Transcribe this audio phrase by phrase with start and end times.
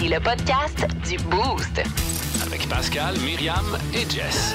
[0.00, 1.82] Voici le podcast du Boost.
[2.46, 4.54] Avec Pascal, Myriam et Jess.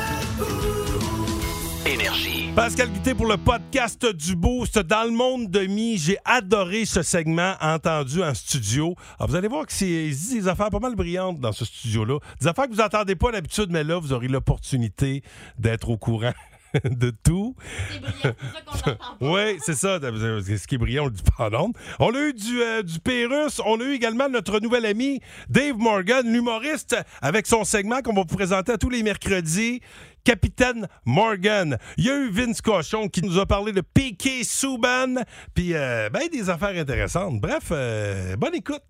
[1.86, 2.50] Énergie.
[2.56, 6.00] Pascal Guité pour le podcast du Boost dans le monde de mi.
[6.00, 8.96] J'ai adoré ce segment entendu en studio.
[9.20, 12.18] Alors, vous allez voir que c'est des affaires pas mal brillantes dans ce studio-là.
[12.42, 15.22] Des affaires que vous n'entendez pas d'habitude, mais là, vous aurez l'opportunité
[15.60, 16.34] d'être au courant
[16.84, 17.56] de tout.
[17.92, 19.16] C'est brillant, c'est ça qu'on entend pas.
[19.22, 20.00] Oui, c'est ça.
[20.02, 21.72] Ce qui est brillant, on le dit pas en.
[22.00, 23.62] On a eu du, euh, du Pérus.
[23.66, 28.22] On a eu également notre nouvel ami Dave Morgan, l'humoriste, avec son segment qu'on va
[28.22, 29.82] vous présenter à tous les mercredis.
[30.24, 31.78] Capitaine Morgan.
[31.98, 34.44] Il y a eu Vince Cochon qui nous a parlé de P.K.
[34.44, 35.24] Subban,
[35.54, 37.40] puis euh, ben, des affaires intéressantes.
[37.40, 38.82] Bref, euh, bonne écoute.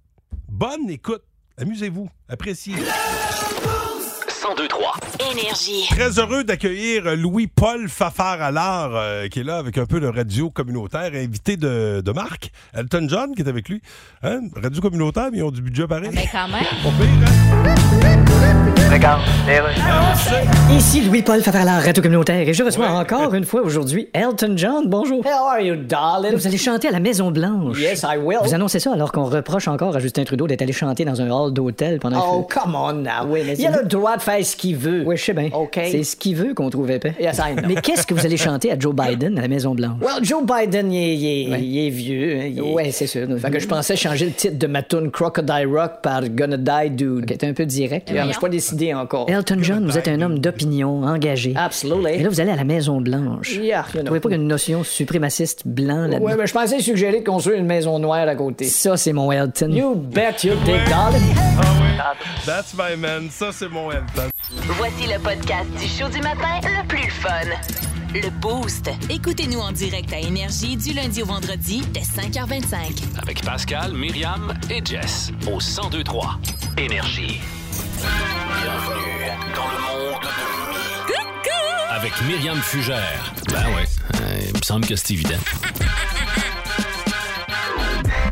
[0.47, 1.23] Bonne écoute.
[1.58, 2.09] Amusez-vous.
[2.30, 2.75] Appréciez.
[4.45, 4.93] 1023.
[5.31, 5.88] Énergie.
[5.89, 10.52] Très heureux d'accueillir Louis-Paul Fafard Allard, euh, qui est là avec un peu de radio
[10.52, 13.81] communautaire, invité de, de Marc, Elton John, qui est avec lui.
[14.21, 14.41] Hein?
[14.55, 16.11] Radio communautaire, mais ils ont du budget pareil.
[16.13, 16.63] Mais quand même.
[16.83, 18.34] Pas pire, hein?
[20.71, 24.87] Ici Louis-Paul Favarlard, Radio Communautaire, et je reçois encore une fois aujourd'hui Elton John.
[24.87, 25.19] Bonjour.
[25.25, 26.33] How are you, darling?
[26.33, 27.79] Vous allez chanter à la Maison-Blanche.
[27.79, 28.37] Yes, I will.
[28.43, 31.29] Vous annoncez ça alors qu'on reproche encore à Justin Trudeau d'être allé chanter dans un
[31.29, 32.53] hall d'hôtel pendant Oh, que...
[32.59, 33.27] come on now.
[33.27, 35.03] Oui, mais Il a le droit de faire ce qu'il veut.
[35.05, 35.49] Oui, je sais bien.
[35.53, 35.80] OK.
[35.91, 37.13] C'est ce qu'il veut qu'on trouve épais.
[37.19, 37.63] Yes, I know.
[37.67, 39.99] Mais qu'est-ce que vous allez chanter à Joe Biden à la Maison-Blanche?
[40.02, 41.61] Well, Joe Biden, il est, il est- Ouais.
[41.61, 42.37] il est vieux.
[42.41, 43.27] hein, est- Ouais, c'est sûr.
[43.39, 46.89] Fait que je pensais changer le titre de ma tune Crocodile Rock par Gonna Die
[46.91, 47.23] Dude.
[47.30, 48.09] Ok, t'es un peu direct.
[48.09, 49.30] Yeah, suis pas décidé encore.
[49.30, 51.53] Elton John, vous êtes un homme d'opinion, engagé.
[51.55, 52.14] Absolutely.
[52.16, 53.55] Et là, vous allez à la Maison-Blanche.
[53.55, 54.04] Yeah, you Vous know.
[54.05, 56.26] trouvez pas qu'il y a une notion suprémaciste blanc là-dedans?
[56.26, 58.65] Ouais, mais je pensais suggérer de construire une maison noire à côté.
[58.65, 59.70] Ça, c'est mon Elton.
[59.71, 61.21] You bet you dick, darling.
[62.45, 63.30] That's my man.
[63.32, 64.30] Ça, c'est mon Elton.
[64.77, 67.30] Voici le podcast du show du matin le plus fun.
[68.14, 68.89] Le Boost.
[69.09, 73.21] Écoutez-nous en direct à Énergie du lundi au vendredi dès 5h25.
[73.21, 75.32] Avec Pascal, Myriam et Jess.
[75.48, 76.38] Au 1023.
[76.77, 77.42] Énergie.
[81.95, 83.33] Avec Myriam Fugère.
[83.48, 83.86] Ben ouais,
[84.16, 85.39] euh, il me semble que c'est évident.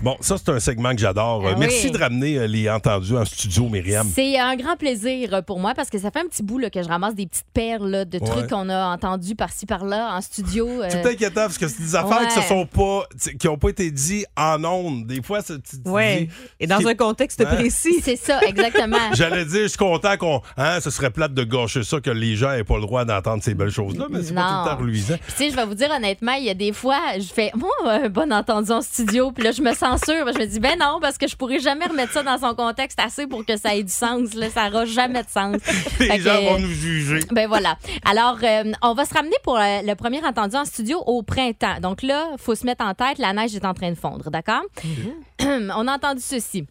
[0.03, 1.47] Bon, ça, c'est un segment que j'adore.
[1.47, 1.91] Euh, Ah Merci oui.
[1.91, 4.05] de ramener euh, les entendus en studio, Myriam.
[4.13, 6.83] C'est un grand plaisir pour moi parce que ça fait un petit bout là, que
[6.83, 8.25] je ramasse des petites perles là, de Ouais.
[8.27, 10.67] trucs qu'on a entendus par-ci par-là en studio.
[10.81, 12.27] euh, C'est inquiétant parce que c'est des affaires ouais.
[12.27, 13.03] qui se sont pas,
[13.39, 15.07] qui ont pas été dites en ondes.
[15.07, 18.01] Des fois, c'est- dis- Et dans un contexte précis.
[18.03, 18.97] C'est ça, exactement.
[19.13, 20.41] J'allais dire, je suis content qu'on.
[20.57, 23.41] Hein, ce serait plate de gâcher ça, que les gens n'aient pas le droit d'entendre
[23.41, 24.63] ces belles choses-là, mais c'est pas Non.
[24.63, 25.15] tout le temps reluisant.
[25.15, 27.51] Puis, tu sais, je vais vous dire honnêtement, il y a des fois, je fais,
[27.55, 30.31] moi, un bon entendu en studio, puis là, je me censure.
[30.33, 32.99] Je me dis, ben non, parce que je pourrais jamais remettre ça dans son contexte
[32.99, 34.33] assez pour que ça ait du sens.
[34.33, 35.57] Là, ça n'aura jamais de sens.
[35.99, 37.19] Les Fait que, gens vont nous juger.
[37.31, 37.77] Ben voilà.
[38.05, 41.79] Alors, euh, on va se ramener pour euh, le premier entendu en studio au printemps.
[41.81, 44.29] Donc là, il faut se mettre en tête, la neige est en train de fondre,
[44.29, 44.63] d'accord?
[45.41, 46.65] on a entendu ceci.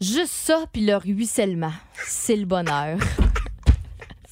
[0.00, 1.72] Juste ça, puis le ruissellement.
[2.06, 2.98] C'est le bonheur.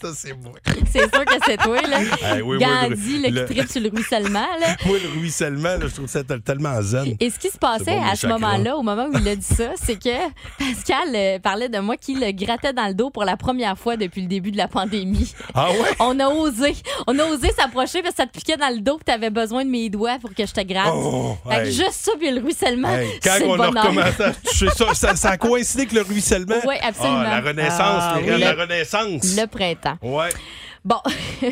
[0.04, 0.52] Ça, c'est moi.
[0.92, 1.98] C'est sûr que c'est toi, là.
[2.36, 4.76] Eh oui, Gandhi, le- qui tripe sur le ruissellement, là.
[4.86, 7.16] Moi, le ruissellement, là, je trouve ça tel- tellement zen.
[7.20, 9.70] Et ce qui se passait à ce moment-là, au moment où il a dit ça,
[9.76, 10.10] c'est que
[10.58, 13.96] Pascal euh, parlait de moi qui le grattait dans le dos pour la première fois
[13.96, 15.32] depuis le début de la pandémie.
[15.54, 15.76] Ah ouais?
[16.00, 16.74] On a osé.
[17.06, 19.64] On a osé s'approcher parce que ça te piquait dans le dos que t'avais besoin
[19.64, 20.92] de mes doigts pour que je te gratte.
[20.92, 21.72] Oh, Fait que hey.
[21.72, 23.84] juste ça, puis le ruissellement, Hey, quand on a bonheur.
[23.84, 26.56] recommencé à toucher ça, ça, ça a coïncidé avec le ruissellement?
[26.66, 27.24] Oui, absolument.
[27.26, 28.40] Ah, la renaissance, Ah, les- oui.
[28.40, 29.36] la renaissance.
[29.36, 29.93] Le printemps.
[30.02, 30.30] Ouais.
[30.84, 31.00] Bon,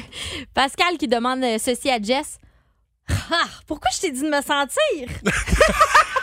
[0.55, 2.39] Pascal qui demande ceci à Jess.
[3.09, 5.09] Ah, pourquoi je t'ai dit de me sentir?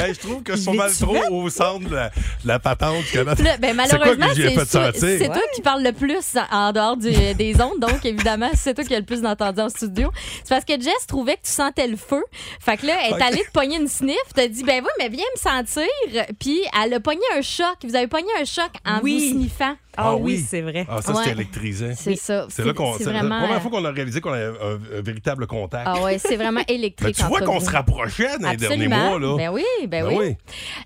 [0.00, 2.10] Hey, je trouve que Je mal trop au centre de la,
[2.44, 3.04] la patente.
[3.12, 6.72] que là- Là, ben, C'est quoi que malheureusement, c'est toi qui parles le plus en
[6.72, 10.10] dehors du- des ondes, donc évidemment, c'est toi qui as le plus entendu en studio.
[10.44, 12.22] C'est parce que Jess trouvait que tu sentais le feu.
[12.60, 15.08] Fait que là, elle est allée te pogner une sniff, t'as dit, ben oui, mais
[15.08, 16.24] viens me sentir.
[16.38, 17.76] Puis elle a pogné un choc.
[17.84, 19.30] Vous avez pogné un choc en Oui.
[19.32, 19.74] vous sniffant.
[20.00, 20.46] Ah Ah oui, oui.
[20.48, 20.86] c'est vrai.
[20.88, 21.16] Ah, ça, Ouais.
[21.24, 21.92] c'était électrisant.
[21.96, 22.46] C'est ça.
[22.50, 22.92] C'est là qu'on.
[22.92, 23.34] c'est C'est vraiment.
[23.40, 25.82] la première fois qu'on a réalisé qu'on avait un, un véritable contact.
[25.88, 27.16] Ah ouais, c'est vraiment Mais électrique.
[27.16, 27.64] tu vois qu'on vous.
[27.66, 29.10] se rapprochait dans les derniers Absolument.
[29.10, 29.36] mois, là.
[29.36, 30.36] Ben oui, ben, Ben oui.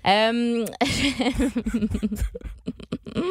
[0.07, 0.65] Euh,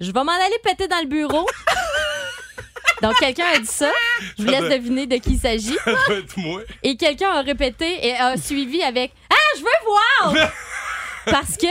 [0.00, 1.46] Je vais m'en aller péter dans le bureau.
[3.02, 3.90] Donc, quelqu'un a dit ça.
[4.38, 5.76] Je vous laisse deviner de qui il s'agit.
[6.82, 10.50] Et quelqu'un a répété et a suivi avec Ah, je veux voir!
[11.26, 11.66] Parce que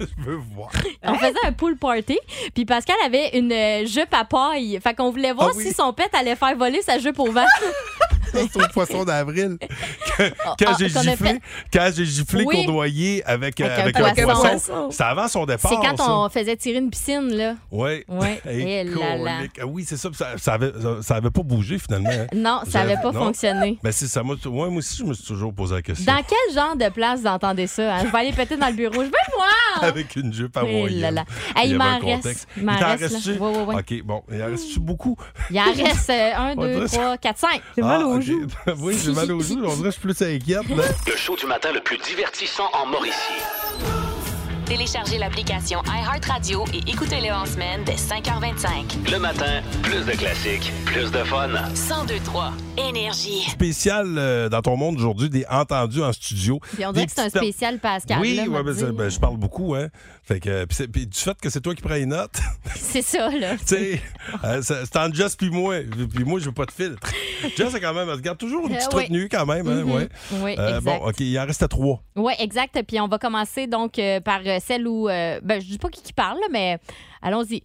[0.00, 0.70] Je veux voir.
[1.02, 2.18] on faisait un pool party,
[2.54, 4.80] puis Pascal avait une euh, jupe à paille.
[4.82, 5.62] Fait qu'on voulait voir Ah oui.
[5.66, 7.44] si son pet allait faire voler sa jupe au vent.
[8.54, 9.56] Au poisson d'avril.
[10.16, 10.24] Quand,
[10.60, 11.40] quand ah, j'ai giflé, fait-
[11.72, 12.64] quand j'ai giflé Oui.
[12.66, 14.42] cournoyer avec, euh, Avec avec un un poisson.
[14.48, 15.72] poisson, c'était avant son départ.
[15.72, 16.16] C'est quand ça.
[16.16, 17.54] on faisait tirer une piscine, là.
[17.72, 18.04] Oui.
[18.08, 18.40] Ouais.
[18.48, 19.36] Eh là là.
[19.38, 19.58] colique.
[19.60, 20.10] Ah Oui, c'est ça.
[20.12, 22.10] Ça, ça avait, ça, ça avait pas bougé finalement.
[22.12, 22.26] hein.
[22.32, 23.24] Non, ça avait pas Non.
[23.24, 23.78] fonctionné.
[23.82, 24.22] Ben, c'est ça.
[24.22, 26.12] Moi, moi aussi, je me suis toujours posé la question.
[26.12, 27.96] Dans quel genre de place vous entendez ça?
[27.96, 28.02] hein?
[28.06, 28.94] Je vais aller péter dans le bureau.
[29.02, 29.82] Je veux voir!
[29.82, 31.24] Avec une jupe Eh là là.
[31.56, 32.46] Hey, il m'en un reste.
[32.56, 33.32] Il m'en reste, là.
[33.34, 33.74] Ouais, ouais, ouais.
[33.76, 34.22] OK, bon.
[34.32, 35.16] Il en reste-tu beaucoup?
[35.50, 37.60] Il en reste 1, On 2, dirait- 3, 4, 5.
[37.82, 37.98] Ah,
[38.32, 38.74] OK.
[38.78, 39.60] oui, j'ai mal aux joues.
[39.64, 40.68] On dirait que je suis plus inquiète.
[40.68, 40.84] Là.
[41.06, 43.14] Le show du matin le plus divertissant en Mauricie.
[44.66, 49.10] Téléchargez l'application iHeartRadio et écoutez-le en semaine dès 5h25.
[49.12, 51.48] Le matin, plus de classiques, plus de fun.
[51.48, 53.42] 1023 Énergie.
[53.50, 56.58] Spécial euh, dans ton monde aujourd'hui, des entendus en studio.
[56.74, 58.18] Puis on dirait que c'est un spécial Pascal.
[58.20, 59.88] Oui, là, ouais, m'a ben, ben, je parle beaucoup, hein.
[60.24, 62.40] Fait que, euh, puis c'est- puis du fait que c'est toi qui prends les notes,
[62.74, 63.56] C'est ça, là.
[63.58, 64.02] tu sais,
[64.44, 65.76] euh, c'est entre Jess puis moi.
[66.14, 66.98] Puis moi, je veux pas de filtre.
[67.56, 69.02] Jess, c'est quand même, elle se garde toujours une Euh, petite oui.
[69.02, 69.92] retenue quand même, hein, Mhm.
[69.92, 70.08] ouais.
[70.32, 70.82] Oui, Euh, exact.
[70.84, 72.02] bon, OK, il en restait trois.
[72.16, 72.82] Oui, exact.
[72.88, 75.08] Puis on va commencer donc euh, par euh, celle où.
[75.08, 76.78] euh, ben, je dis pas qui, qui parle, mais
[77.22, 77.62] allons-y.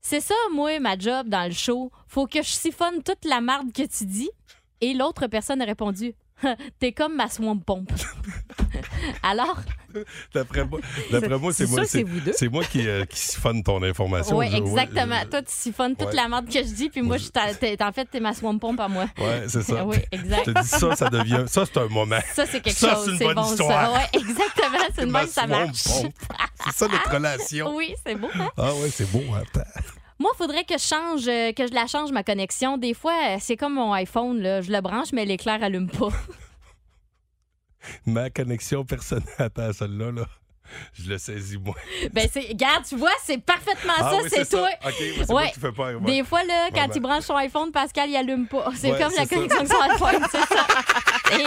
[0.00, 1.90] C'est ça, moi, ma job dans le show.
[2.06, 4.30] Faut que je siphonne toute la marde que tu dis.
[4.80, 6.14] Et l'autre personne a répondu
[6.78, 7.92] T'es comme ma swamp pompe.
[9.22, 9.58] Alors,
[10.34, 10.80] D'après moi,
[11.52, 12.04] c'est moi, c'est
[12.64, 14.36] qui, euh, qui siphonne ton information.
[14.36, 15.18] oui, exactement.
[15.22, 16.14] je- Toi, tu siphonnes toute ouais.
[16.14, 17.28] la marde que je dis, puis moi, je
[17.82, 19.06] en fait, t'es ma swamp pompe à moi.
[19.18, 19.84] Ouais, c'est ça.
[19.86, 20.42] Oui, exact.
[20.46, 21.44] Je te dis ça, ça devient.
[21.46, 22.18] Ça, c'est un moment.
[22.34, 23.04] Ça, c'est quelque Ça, chose.
[23.06, 23.86] c'est une C'est bonne bon, histoire.
[23.86, 23.92] ça.
[23.92, 24.78] Ouais, exactement.
[24.94, 25.72] C'est une bonne, ça marche.
[25.76, 27.74] C'est ça notre relation.
[27.76, 28.50] Oui, c'est beau, hein?
[28.56, 29.22] Ah ouais, c'est beau.
[29.34, 29.60] Attends.
[30.18, 32.78] Moi, il faudrait que je change, euh, que je la change ma connexion.
[32.78, 34.62] Des fois, euh, c'est comme mon iPhone, là.
[34.62, 36.08] Je le branche, mais l'éclair allume pas.
[38.06, 39.26] Ma connexion personnelle.
[39.38, 40.24] Attends, celle-là, là.
[40.94, 41.76] Je le saisis, moi.
[42.12, 44.58] ben, c'est, regarde, tu vois, c'est parfaitement Ah ça, oui, c'est ça.
[44.58, 44.68] toi.
[44.84, 46.00] OK, mais c'est moi qui fais ouais.
[46.00, 48.70] Des fois, là, quand Ouais, il branche son iPhone, Pascal, il allume pas.
[48.74, 49.34] C'est Ouais, comme la ça.
[49.36, 50.66] connexion de son iPhone, c'est ça.
[51.28, 51.44] Hey,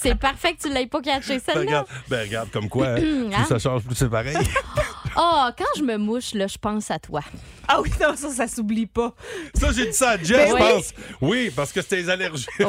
[0.00, 1.60] c'est parfait que tu l'aies pas catché, Ben, celle-là.
[1.60, 2.96] regarde, ben, regarde comme quoi, hein.
[3.30, 3.30] Hein?
[3.36, 4.34] plus ça change, plus c'est pareil.
[5.16, 7.20] Oh, quand je me mouche, là, je pense à toi.
[7.68, 9.14] Ah oui, non, ça, ça s'oublie pas.
[9.54, 10.60] Ça, j'ai dit ça à Jess, Ben je oui.
[10.60, 10.94] pense.
[11.20, 12.46] Oui, parce que c'était les allergies.
[12.58, 12.66] Ouais.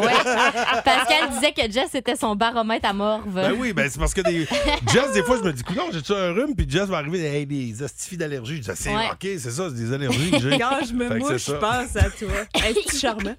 [0.83, 3.33] Pascal disait que Jess était son baromètre à morve.
[3.33, 4.45] Ben oui, ben c'est parce que des...
[4.91, 7.45] Jess, des fois, je me dis, non, j'ai-tu un rhume, puis Jess va arriver, hey,
[7.45, 8.57] des astifies d'allergie.
[8.63, 9.09] Je dis, c'est Ouais.
[9.11, 10.57] OK, c'est ça, c'est des allergies que j'ai.
[10.59, 12.29] Quand je me Fait mouche, je pense à toi.
[12.53, 13.35] Hey, c'est charmant.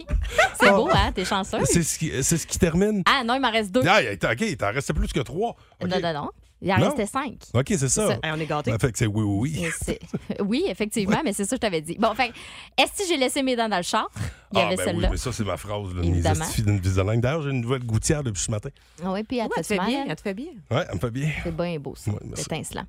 [0.60, 1.12] C'est beau, hein?
[1.14, 1.58] T'es chanceux.
[1.64, 3.02] C'est ce, qui, c'est ce qui termine.
[3.06, 3.82] Ah non, il m'en reste deux.
[3.88, 5.54] Ah, il était- OK, il t'en restait plus que trois.
[5.80, 6.30] Non, non, non.
[6.64, 6.86] Il en Non?
[6.86, 7.34] restait cinq.
[7.52, 8.08] OK, c'est ça.
[8.08, 8.12] ça.
[8.22, 8.70] Hey, on est gâtés.
[8.70, 9.98] Ben, fait que c'est oui, oui, oui.
[10.40, 11.96] Oui, effectivement, mais c'est ça que je t'avais dit.
[11.98, 12.32] Bon, fait
[12.78, 14.08] est-ce que j'ai laissé mes dents dans le char?
[14.52, 16.44] Il y Ah, avait ben oui, mais ça, c'est ma phrase, là, mes Évidemment.
[16.56, 17.20] d'une vis de langue.
[17.20, 18.70] D'ailleurs, j'ai une nouvelle gouttière depuis ce matin.
[19.04, 20.10] Ah oui, puis elle Ouais, te fait mal, bien, elle?
[20.10, 20.46] elle te fait bien.
[20.70, 21.30] Ouais, elle me fait bien.
[21.42, 22.10] C'est bien beau, ça.
[22.12, 22.86] Ouais, étincelant.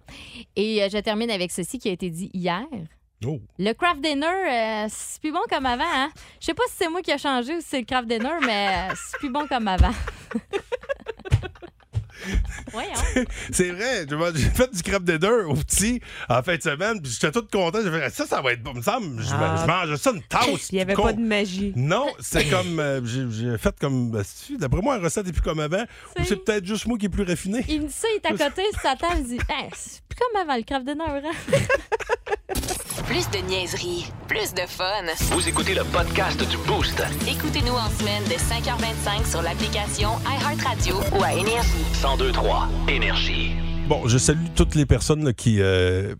[0.55, 2.63] Et euh, je termine avec ceci qui a été dit hier.
[3.25, 3.39] Oh.
[3.57, 5.83] Le craft dinner, euh, c'est plus bon comme avant.
[5.93, 6.09] Hein?
[6.39, 8.29] Je sais pas si c'est moi qui a changé ou si c'est le craft dinner,
[8.45, 9.91] mais euh, c'est plus bon comme avant.
[13.51, 14.05] C'est vrai,
[14.35, 17.79] j'ai fait du crêpe dinner au petit en fin de semaine, puis j'étais tout content.
[17.83, 18.71] J'ai fait ça, ça va être bon.
[18.73, 19.55] Il me semble, je, Ah.
[19.61, 20.69] je mange ça une tasse.
[20.71, 21.03] Il n'y avait con.
[21.03, 21.73] pas de magie.
[21.75, 22.79] Non, c'est comme.
[22.79, 24.11] euh, j'ai fait comme.
[24.11, 24.23] ben,
[24.59, 25.83] D'après moi, la recette est plus comme avant.
[26.19, 27.63] Ou c'est peut-être juste moi qui est plus raffiné.
[27.67, 30.01] Il me dit ça, il est à côté sur sa table, il dit Hey, c'est
[30.07, 31.03] plus comme avant le craft dinner.
[31.05, 31.59] Hein?
[33.07, 34.83] Plus de niaiserie, plus de fun.
[35.31, 37.01] Vous écoutez le podcast du Boost.
[37.27, 41.69] Écoutez-nous en semaine dès 5h25 sur l'application iHeartRadio ou à Énergie.
[42.03, 42.64] 1023
[43.87, 45.61] Bon, je salue toutes les personnes qui.
[45.61, 46.15] euh,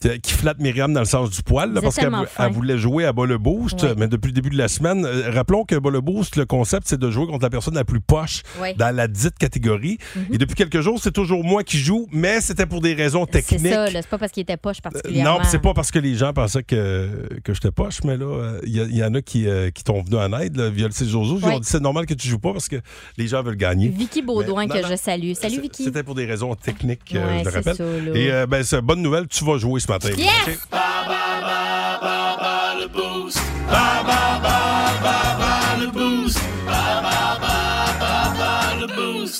[0.00, 3.26] qui flattent Myriam dans le sens du poil, là, parce qu'elle voulait jouer à bas
[3.26, 3.94] le boost, Ouais.
[3.96, 6.86] mais depuis le début de la semaine, euh, rappelons que bas le boost, le concept,
[6.88, 8.42] c'est de jouer contre la personne la plus poche
[8.78, 9.98] dans la dite catégorie.
[10.16, 10.26] Mhm.
[10.34, 13.42] Et depuis quelques jours, c'est toujours moi qui joue, mais c'était pour des raisons C'est
[13.42, 13.72] techniques.
[13.72, 15.38] ça, là, c'est pas parce qu'il était poche particulièrement.
[15.38, 18.60] Non, c'est pas parce que les gens pensaient que, que j'étais poche, mais là, euh,
[18.64, 20.92] il y, en a qui, euh, qui t'ont venu en aide, là, via le.
[21.00, 22.76] Ils ont dit c'est normal que tu joues pas parce que
[23.18, 23.88] les gens veulent gagner.
[23.88, 25.32] Vicky Baudouin Mais- que non, je salue.
[25.34, 25.84] Salut C'est- Vicky.
[25.84, 27.76] C'était pour des raisons techniques, euh, Ouais, je le c'est rappelle.
[27.76, 28.18] ça.
[28.18, 30.10] Et euh, ben, c'est bonne nouvelle, tu vas jouer ce matin.
[30.16, 30.30] Yes!
[30.46, 30.58] OK?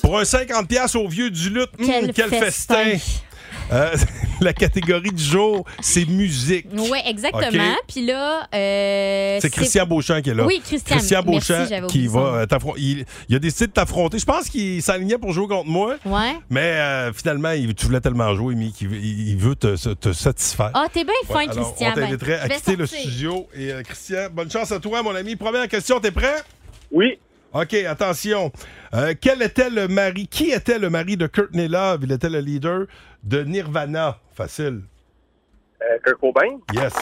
[0.02, 2.96] Pour un 50$ au vieux du lutte, Quel, quel, festin!
[3.72, 3.96] Euh,
[4.44, 6.66] la catégorie du jour, c'est musique.
[6.72, 7.76] Oui, exactement.
[7.88, 10.46] Puis là, euh, C'est Christian Beauchamp qui est là.
[10.46, 10.96] Oui, Christian.
[10.96, 12.80] Christian Beauchamp qui va euh, t'affronter.
[12.80, 14.18] Il, il a décidé de t'affronter.
[14.18, 16.36] Je pense qu'il s'alignait pour jouer contre moi, Ouais.
[16.48, 19.76] mais euh, finalement, il, tu voulais tellement jouer, mais qu'il il, il veut te,
[20.12, 20.70] satisfaire.
[20.74, 21.90] Ah, t'es bien fin, Ouais, alors, Christian.
[21.92, 23.46] on Ben, t'inviterait à je vais quitter le studio.
[23.54, 25.36] Et euh, Christian, bonne chance à toi, mon ami.
[25.36, 26.36] Première question, t'es prêt?
[26.90, 27.18] Oui.
[27.52, 28.52] OK, attention.
[28.94, 32.00] Euh, quel était le mari, qui était le mari de Courtney Love?
[32.04, 32.86] Il était le leader
[33.24, 34.18] de Nirvana.
[34.32, 34.82] Facile.
[35.82, 36.58] Euh, Kurt Cobain?
[36.74, 36.94] Yes.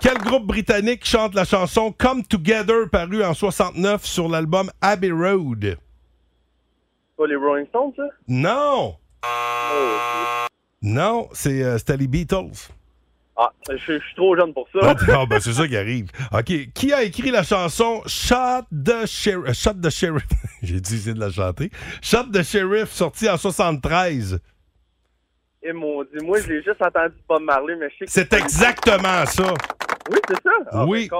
[0.00, 5.76] Quel groupe britannique chante la chanson Come Together paru en 69 sur l'album Abbey Road?
[7.16, 8.04] Pas les Rolling Stones, ça?
[8.28, 8.96] Non!
[9.24, 10.46] Oh,
[10.82, 12.70] Non, c'est euh, c'était les Beatles.
[13.38, 14.94] Ah, je je suis trop jeune pour ça.
[15.12, 16.08] Ah, ben, c'est ça qui arrive.
[16.32, 16.72] OK.
[16.74, 19.52] Qui a écrit la chanson Shot the Sheriff?
[19.54, 20.24] Shot the Sheriff?
[20.62, 21.70] J'ai dit de la chanter.
[22.00, 24.40] Shot the Sheriff, sorti en 73.
[25.62, 28.10] Et mon Dieu, moi, je l'ai juste entendu Bob Marley, mais je sais que...
[28.10, 29.52] C'est exactement ça.
[30.10, 30.50] Oui, c'est ça?
[30.70, 31.08] Ah, Oui.
[31.10, 31.18] ben.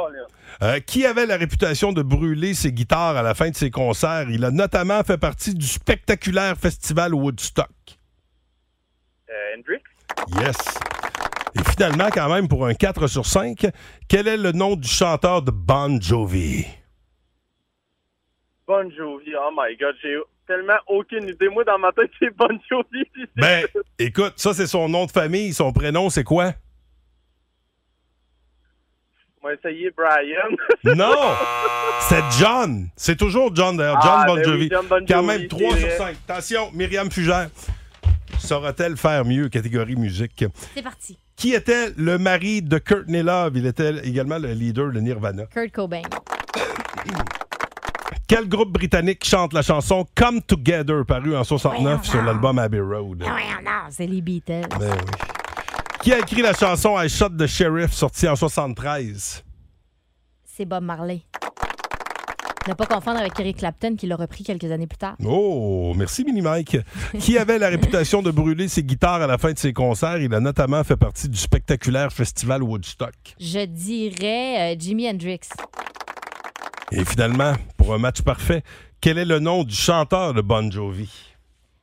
[0.62, 4.26] Euh, qui avait la réputation de brûler ses guitares à la fin de ses concerts?
[4.30, 7.68] Il a notamment fait partie du spectaculaire festival Woodstock.
[9.28, 9.82] Euh, Hendrix?
[10.40, 10.56] Yes.
[11.58, 13.66] Et finalement, quand même, pour un 4 sur 5,
[14.08, 16.66] quel est le nom du chanteur de Bon Jovi?
[18.66, 21.48] Bon Jovi, oh my God, j'ai tellement aucune idée.
[21.48, 23.04] Moi, dans ma tête, c'est Bon Jovi.
[23.36, 23.66] Ben,
[23.98, 25.52] écoute, ça, c'est son nom de famille.
[25.54, 26.52] Son prénom, c'est quoi?
[29.42, 30.56] On va essayer Brian.
[30.96, 31.14] Non!
[32.08, 32.88] C'est John.
[32.96, 34.00] C'est toujours John, d'ailleurs.
[34.02, 34.68] John Ah, Bon ben oui, Jovi.
[34.70, 35.96] John Bon Quand même 3 c'est sur vrai.
[35.96, 36.16] 5.
[36.28, 37.48] Attention, Myriam Fugère.
[38.38, 40.44] Saura-t-elle faire mieux, catégorie musique?
[40.74, 41.18] C'est parti.
[41.36, 43.52] Qui était le mari de Courtney Love?
[43.56, 45.44] Il était également le leader de Nirvana.
[45.46, 46.02] Kurt Cobain.
[48.26, 52.80] Quel groupe britannique chante la chanson Come Together, paru en 69 Voyons sur l'album Abbey
[52.80, 53.22] Road?
[53.22, 54.66] Ouais, non, c'est les Beatles.
[54.80, 55.12] Ben oui.
[56.00, 59.44] Qui a écrit la chanson I Shot the Sheriff, sortie en 73?
[60.44, 61.22] C'est Bob Marley.
[62.68, 65.14] Ne pas confondre avec Eric Clapton qui l'a repris quelques années plus tard.
[65.24, 66.78] Oh, merci Mini Mike.
[67.20, 70.18] Qui avait la réputation de brûler ses guitares à la fin de ses concerts?
[70.18, 73.14] Il a notamment fait partie du spectaculaire festival Woodstock.
[73.38, 75.40] Je dirais euh, Jimi Hendrix.
[76.90, 78.62] Et finalement, pour un match parfait,
[79.00, 81.10] quel est le nom du chanteur de Bon Jovi?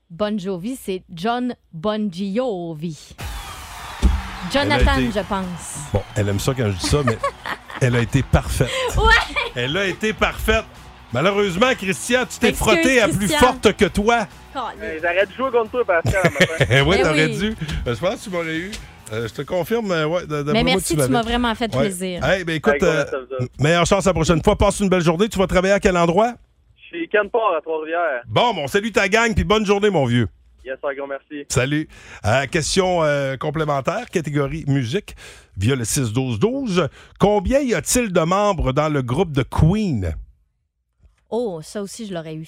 [0.09, 3.15] Bon Jovi, c'est John Bon Jovi.
[4.51, 5.79] Jonathan, été- je pense.
[5.93, 7.17] Bon, elle aime ça quand je dis ça, mais
[7.81, 8.69] elle a été parfaite.
[8.97, 9.42] Ouais!
[9.55, 10.65] Elle a été parfaite.
[11.11, 13.37] Malheureusement, Christian, tu t'es Excuse, frotté à plus Christian.
[13.39, 14.27] forte que toi.
[14.55, 16.65] Euh, J'arrête de jouer contre toi, Pascal, matin.
[16.71, 17.37] Eh oui, Eh t'aurais oui.
[17.37, 17.55] dû.
[17.87, 18.71] Euh, je pense que tu m'aurais eu.
[19.11, 21.81] Euh, je te confirme, euh, ouais, d- d'après Mais merci, tu m'as vraiment fait Ouais.
[21.83, 22.25] plaisir.
[22.25, 23.05] Hey, ben écoute, Hey, euh,
[23.39, 24.55] vous meilleure chance la prochaine fois.
[24.55, 25.29] Passe une belle journée.
[25.29, 26.33] Tu vas travailler à quel endroit?
[26.89, 28.23] Chez Ken Port à Trois-Rivières.
[28.27, 30.27] Bon, bon, salut ta gang, puis bonne journée, mon vieux.
[30.65, 31.45] Yes, un gros merci.
[31.49, 31.89] Salut.
[32.25, 35.13] Euh, question euh, complémentaire, catégorie musique,
[35.57, 36.87] via le 6-12-12.
[37.19, 40.15] Combien y a-t-il de membres dans le groupe de Queen?
[41.29, 42.47] Oh, ça aussi, je l'aurais eu.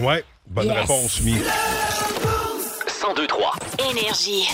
[0.00, 0.76] Ouais, bonne Yes.
[0.80, 1.34] réponse, Mi.
[1.34, 3.52] 1023.
[3.90, 4.48] Énergie.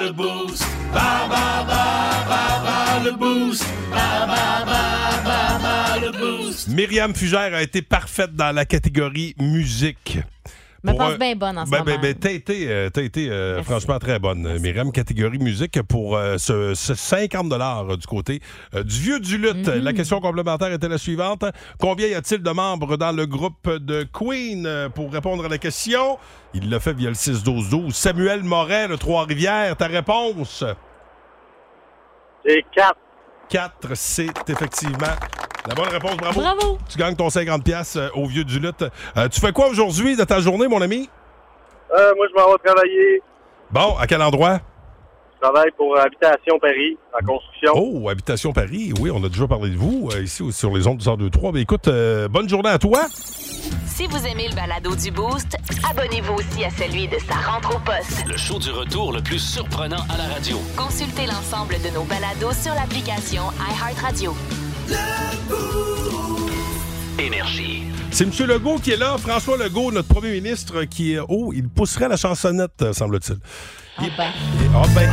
[0.00, 0.64] le boost.
[0.94, 1.84] Ba, ba, ba,
[2.28, 3.64] ba, ba, le boost.
[3.90, 4.82] Ba, ba, ba,
[5.24, 6.68] ba, ba, le boost.
[6.68, 10.18] Myriam Fugère a été parfaite dans la catégorie musique.
[10.84, 11.90] Me pense un- bien bonne en ce Ben, moment.
[11.96, 14.92] ben, ben, t'as été, euh, t'as été euh, franchement très bonne, euh, Myriam.
[14.92, 18.40] Catégorie musique pour euh, ce, ce 50 euh, du côté
[18.74, 19.66] euh, du vieux du lutte.
[19.68, 19.82] Mhm.
[19.82, 21.44] La question complémentaire était la suivante.
[21.80, 24.68] Combien y a-t-il de membres dans le groupe de Queen?
[24.94, 26.18] Pour répondre à la question,
[26.52, 27.92] il l'a fait via le 6-12-12.
[27.92, 30.62] Samuel Moret, le Trois-Rivières, ta réponse?
[32.46, 32.94] J'ai 4.
[33.48, 35.14] 4, c'est effectivement
[35.66, 36.16] la bonne réponse.
[36.16, 36.40] Bravo.
[36.40, 36.78] Bravo.
[36.88, 38.84] Tu gagnes ton 50$ piastres, euh, au vieux du lutte.
[39.16, 41.08] Euh, tu fais quoi aujourd'hui de ta journée, mon ami?
[41.96, 43.22] Euh, moi, je m'en vais travailler.
[43.70, 44.60] Bon, à quel endroit?
[45.36, 47.72] Je travaille pour Habitation Paris, en construction.
[47.76, 48.92] Oh, Habitation Paris.
[49.00, 51.52] Oui, on a déjà parlé de vous euh, ici sur les ondes du 102.3.
[51.52, 53.06] Mais écoute, euh, bonne journée à toi.
[53.86, 55.56] Si vous aimez le balado du Boost,
[55.90, 58.26] Abonnez-vous aussi à celui de sa rentre au poste.
[58.26, 60.56] Le show du retour le plus surprenant à la radio.
[60.76, 64.34] consultez l'ensemble de nos balados sur l'application iHeartRadio.
[67.18, 67.82] Énergie.
[68.10, 68.48] C'est M.
[68.48, 69.18] Legault qui est là.
[69.18, 71.20] François Legault, notre premier ministre, qui est.
[71.28, 73.38] Oh, il pousserait la chansonnette, euh, semble-t-il.
[73.96, 74.32] Ah ben.
[74.74, 75.10] Ah ben.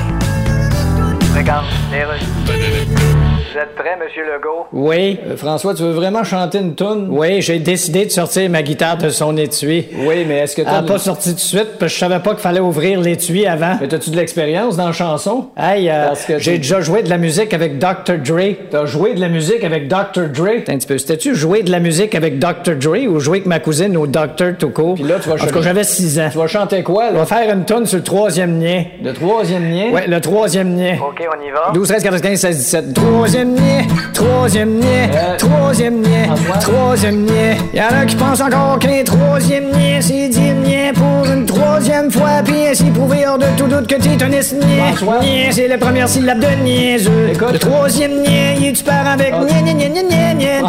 [1.36, 4.66] Regarde, les Vous êtes prêt, Monsieur Legault?
[4.72, 5.20] Oui.
[5.28, 7.08] Euh, François, tu veux vraiment chanter une toune?
[7.10, 9.88] Oui, j'ai décidé de sortir ma guitare de son étui.
[10.06, 10.78] Oui, mais est-ce que Elle t'as...
[10.78, 13.46] a pas sorti tout de suite parce que je savais pas qu'il fallait ouvrir l'étui
[13.46, 13.78] avant.
[13.82, 15.48] Mais t'as-tu de l'expérience dans la chanson?
[15.58, 18.20] Hey, euh, Parce que j'ai tu- déjà joué de la musique avec Dr.
[18.24, 18.56] Dre.
[18.70, 20.30] T'as joué de la musique avec Dr.
[20.34, 20.48] Dre?
[20.70, 20.98] Un petit peu.
[20.98, 22.76] C'était-tu jouer de la musique avec Dr.
[22.80, 24.54] Dre ou jouer avec ma cousine au Dr.
[24.74, 24.96] court?
[24.96, 26.30] Puis là, tu vas En tout cas, chanter- j'avais 6 ans.
[26.32, 27.20] Tu vas chanter quoi, On là?
[27.20, 28.84] va faire une tonne sur le troisième lien.
[29.04, 29.90] Le troisième lien?
[29.92, 30.96] Ouais, le troisième lien.
[31.06, 31.72] OK, on y va.
[31.74, 32.94] 12, 13, 14, 15, 16, 17.
[32.94, 36.30] Troisième troisième niais, troisième niais, troisième niais,
[36.60, 37.58] troisième niais.
[37.74, 42.44] Y'en a qui pensent encore qu'un troisième niais, c'est dix niais pour une troisième fois,
[42.44, 44.94] puis ainsi prouver hors de tout doute que t'es un esniais.
[45.22, 47.34] Niais, c'est la première syllabe de niaiseux.
[47.52, 50.62] Le troisième niais, tu pars avec niais, niais, niais, niais, niais, niais,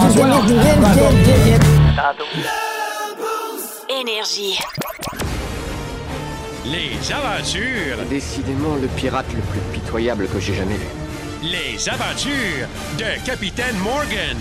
[4.00, 4.59] Énergie.
[6.64, 7.99] Les aventures.
[8.09, 11.02] Décidément le pirate le plus pitoyable que j'ai jamais vu
[11.43, 12.69] les aventures
[12.99, 14.37] de Capitaine Morgan.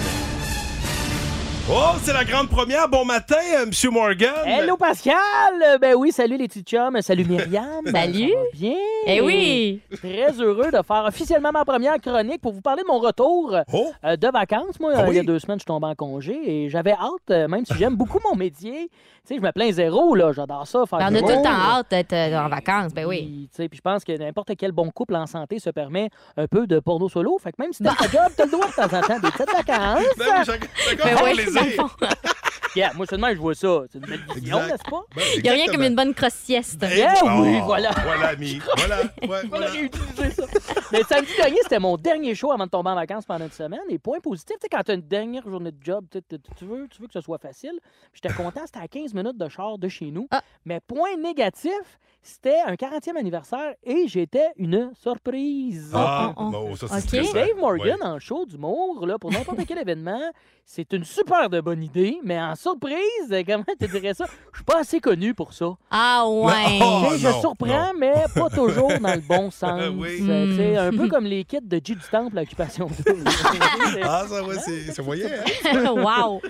[1.73, 2.89] Oh, c'est la grande première.
[2.89, 4.33] Bon matin, euh, Monsieur Morgan.
[4.45, 5.15] Hello Pascal!
[5.63, 7.63] Euh, Ben oui, salut les petits chums, salut Myriam.
[7.85, 8.29] Salut.
[8.31, 8.75] Ça va bien?
[9.07, 9.79] Eh oui.
[9.95, 13.89] Très heureux de faire officiellement ma première chronique pour vous parler de mon retour Oh.
[14.03, 14.79] euh, de vacances.
[14.81, 15.25] Moi, Ah euh, il y a oui?
[15.25, 18.19] deux semaines, je suis tombé en congé et j'avais hâte, euh, même si j'aime beaucoup
[18.29, 18.89] mon métier.
[19.25, 20.33] Tu sais, je me plains zéro, là.
[20.33, 21.43] J'adore ça, faire Ben, on du a tout le monde.
[21.43, 23.19] temps hâte d'être euh, en vacances, ben oui.
[23.21, 26.09] Puis, tu sais, puis je pense que n'importe quel bon couple en santé se permet
[26.37, 27.37] un peu de porno solo.
[27.41, 29.31] Fait que même si t'as ta job, t'as le droit de temps en temps des
[29.31, 30.03] petites vacances.
[30.17, 31.31] Ben oui, chacun- chacun Ben oui.
[31.61, 31.89] Dans le fond.
[32.73, 33.81] Yeah, moi, seulement, je vois ça.
[33.91, 34.71] C'est une belle vision, Exact.
[34.71, 35.01] n'est-ce pas?
[35.13, 35.83] Ben, Il n'y a rien exactement.
[35.83, 36.81] comme une bonne crosse sieste.
[36.89, 37.91] Eh, Eh oui, voilà.
[38.01, 38.61] Voilà, ami.
[38.77, 39.01] Voilà.
[39.01, 39.67] Ouais, On voilà.
[39.67, 40.43] a réutilisé ça.
[40.93, 43.81] Mais samedi dernier, c'était mon dernier show avant de tomber en vacances pendant une semaine.
[43.89, 46.23] Et point positif, tu sais, quand tu as une dernière journée de job, tu sais,
[46.29, 47.73] tu- tu veux, tu veux que ce soit facile.
[48.13, 50.29] Puis J'étais content, c'était à 15 minutes de char de chez nous.
[50.31, 50.41] Ah.
[50.63, 55.91] Mais point négatif, c'était un 40e anniversaire et j'étais une surprise.
[55.93, 56.49] Ah, oh, oh.
[56.51, 57.01] non, ça, c'est Ok.
[57.25, 57.33] stressant.
[57.33, 58.07] Dave Morgan Ouais.
[58.07, 60.21] en show d'humour, là, pour n'importe quel événement,
[60.65, 62.95] c'est une super de bonne idée, mais en surprise,
[63.47, 64.25] comment tu dirais ça?
[64.51, 65.73] Je suis pas assez connu pour ça.
[65.89, 66.79] Ah ouais.
[66.81, 69.81] Oh, sais, je non, surprends, mais pas toujours dans le bon sens.
[69.97, 70.19] Oui.
[70.21, 70.77] Euh, tu sais, Mm.
[70.77, 72.87] Un peu comme les kits de G du Temple à Occupation.
[74.03, 75.27] Ah, ça, ouais, c'est c'est moyen.
[75.65, 75.93] hein?
[75.93, 76.41] wow.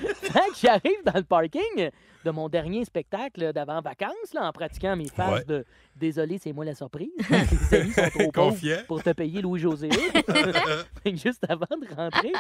[0.61, 1.89] J'arrive dans le parking
[2.25, 5.45] de mon dernier spectacle d'avant-vacances là, en pratiquant mes phases Ouais.
[5.45, 7.09] de Désolé, c'est moi la surprise.
[7.71, 8.77] Les amis sont trop pauvres Confiant.
[8.87, 9.89] pour te payer Louis-José.
[11.05, 12.31] Juste avant de rentrer,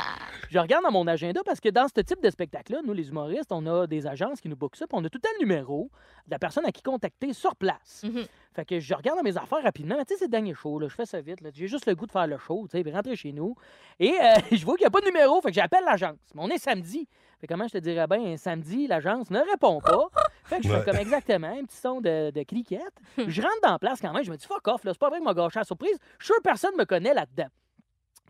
[0.49, 3.51] je regarde dans mon agenda parce que dans ce type de spectacle-là, nous, les humoristes,
[3.51, 5.45] on a des agences qui nous bookent ça, puis on a tout le temps le
[5.45, 5.89] numéro
[6.27, 8.03] de la personne à qui contacter sur place.
[8.03, 8.23] Mhm.
[8.53, 9.95] Fait que je regarde dans mes affaires rapidement.
[9.99, 10.87] Tu sais, c'est le dernier show, là.
[10.89, 11.49] Je fais ça vite, là.
[11.53, 13.55] J'ai juste le goût de faire le show, tu sais, puis rentrer chez nous.
[13.99, 15.39] Et euh, je vois qu'il n'y a pas de numéro.
[15.41, 16.17] Fait que j'appelle l'agence.
[16.35, 17.07] Mais on est samedi.
[17.39, 20.09] Fait que comment je te dirais bien, samedi, l'agence ne répond pas.
[20.43, 22.93] Fait que je fais comme exactement un petit son de, de cliquette.
[23.17, 24.23] Je rentre dans la place quand même.
[24.23, 24.91] Je me dis, fuck off, là.
[24.93, 25.97] C'est pas vrai que m'a gâché la surprise.
[26.19, 27.47] Je suis sûr que personne me connaît là-dedans.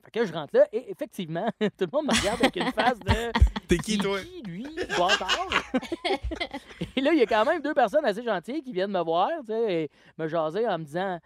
[0.04, 3.00] Fait que je rentre là et effectivement, tout le monde me regarde avec une face
[3.00, 3.32] de.
[3.68, 4.20] T'es qui, toi?
[4.20, 5.48] qui, lui, bâtard?
[6.96, 9.30] et là, il y a quand même deux personnes assez gentilles qui viennent me voir,
[9.42, 11.20] tu sais, et me jaser en me disant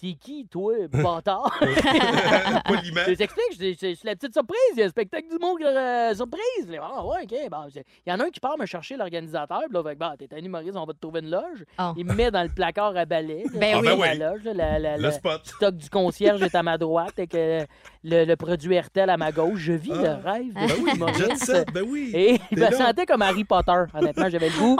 [0.00, 1.58] T'es qui, toi, bâtard?
[2.66, 3.00] Poliment.
[3.08, 4.56] Je t'explique, c'est la petite surprise.
[4.74, 6.68] Il y a un spectacle d'humour euh, surprise.
[6.80, 7.50] Ah, ouais, OK.
[7.50, 9.60] Bon, c'est- il y en a un qui part me chercher l'organisateur.
[9.68, 11.64] Puis là, fait bah, t'es un humoriste, on va te trouver une loge.
[11.80, 11.92] Oh.
[11.96, 13.44] Il me met dans le placard à balai.
[13.54, 13.86] Ben dans oui.
[13.86, 14.18] la Ah, ben oui.
[14.18, 15.40] loge, la- la- Le la- spot.
[15.46, 17.66] stock du concierge est à ma droite et que
[18.04, 19.58] le, le produit RTL à ma gauche.
[19.58, 20.02] Je vis Ah.
[20.22, 22.10] le rêve de Ben oui, ben oui.
[22.14, 22.86] Et je T'es me là.
[22.86, 23.72] sentais comme Harry Potter.
[23.94, 24.76] Honnêtement, j'avais le goût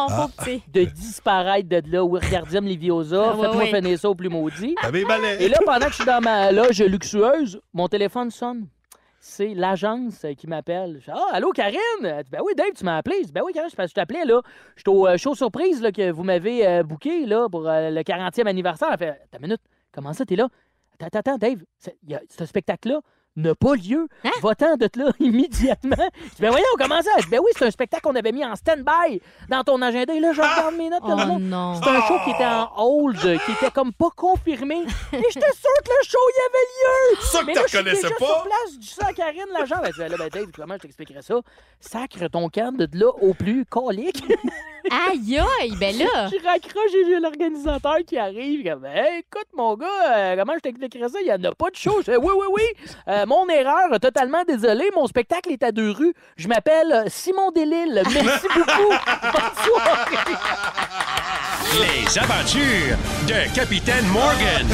[0.73, 2.05] de disparaître de là.
[2.05, 4.75] Wingardium Leviosa, Ah, ouais, faites-moi finir ça au plus maudit.
[5.41, 8.69] Et là, pendant que je suis dans ma loge luxueuse, mon téléphone sonne.
[9.21, 10.99] C'est l'agence qui m'appelle.
[11.01, 11.79] Je dis, Ah, allô, Karine?
[12.03, 13.17] Ben oui, Dave, tu m'as appelé.
[13.27, 14.41] Je ben oui, Karine, je t'appelais, là.
[14.77, 17.91] Je suis au euh, show surprise là, que vous m'avez euh, booké là, pour euh,
[17.91, 18.89] le 40e anniversaire.
[18.93, 19.61] Elle fait, attends une minute,
[19.93, 20.49] comment ça, t'es là?
[21.01, 21.63] Attends, attends, Dave,
[22.29, 23.01] ce spectacle-là
[23.39, 24.09] n'a pas lieu.
[24.25, 24.31] Hein?
[24.43, 25.97] Va-t'en de là immédiatement.
[25.97, 27.11] Je dis, ben voyons, comment ça?
[27.31, 30.15] Ben oui, c'est un spectacle qu'on avait mis en stand-by dans ton agenda.
[30.15, 31.01] Et là, je regarde mes notes.
[31.05, 31.75] Oh non.
[31.75, 34.77] C'était un show qui était en hold, qui était comme pas confirmé.
[35.13, 37.21] Et j'étais sûr que le show y avait lieu.
[37.23, 38.27] Ça que t'en connaissais pas?
[38.27, 39.77] sur place, ça à Karine, l'agent.
[39.85, 41.37] Elle dit, là, ben Dave, comment je t'expliquerais ça?
[41.81, 44.23] Sacre ton camp de là au plus colique.
[44.91, 46.29] Aïe, aïe, ben là.
[46.31, 48.69] je raccroche et j'ai l'organisateur qui arrive.
[48.69, 51.19] Comme, Hey, écoute, mon gars, euh, comment je t'expliquerais ça?
[51.21, 51.97] Il n'y en a pas de show.
[51.99, 52.63] Je fais, oui, oui, oui.
[53.09, 54.85] Euh, mon erreur, totalement désolé.
[54.95, 56.15] Mon spectacle est à deux rues.
[56.37, 58.03] Je m'appelle euh, Simon Delille.
[58.15, 58.89] Merci beaucoup.
[59.33, 60.17] Bonne soirée.
[61.81, 62.97] Les aventures
[63.27, 64.67] de Capitaine Morgan.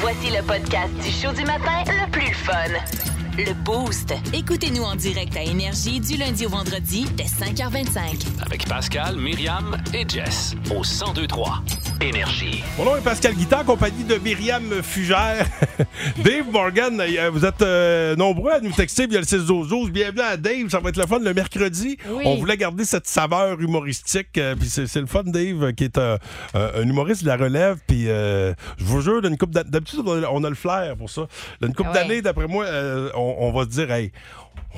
[0.00, 3.15] Voici le podcast du show du matin le plus fun.
[3.36, 4.14] Le Boost.
[4.32, 8.26] Écoutez-nous en direct à Énergie du lundi au vendredi dès 5h25.
[8.44, 11.62] Avec Pascal, Myriam et Jess au 1023
[12.00, 12.62] Énergie.
[12.78, 15.46] Mon nom est Pascal Guitard, compagnie de Myriam Fugère.
[16.24, 20.20] Dave Morgan, euh, vous êtes euh, nombreux à nous texter via le 6 12 Bienvenue
[20.20, 21.96] à Dave, ça va être le fun le mercredi.
[22.08, 22.22] Oui.
[22.26, 24.36] On voulait garder cette saveur humoristique.
[24.38, 26.18] euh, puis c'est c'est le fun, Dave, qui est un,
[26.54, 27.78] un- un humoriste de la relève.
[27.86, 30.96] Puis euh, je vous jure, d'une coupe d'a- d'habitude, on a- on a le flair
[30.96, 31.26] pour ça.
[31.62, 31.94] D'une coupe Ouais.
[31.94, 34.12] d'années, d'après moi, euh, on, on va se dire, hey,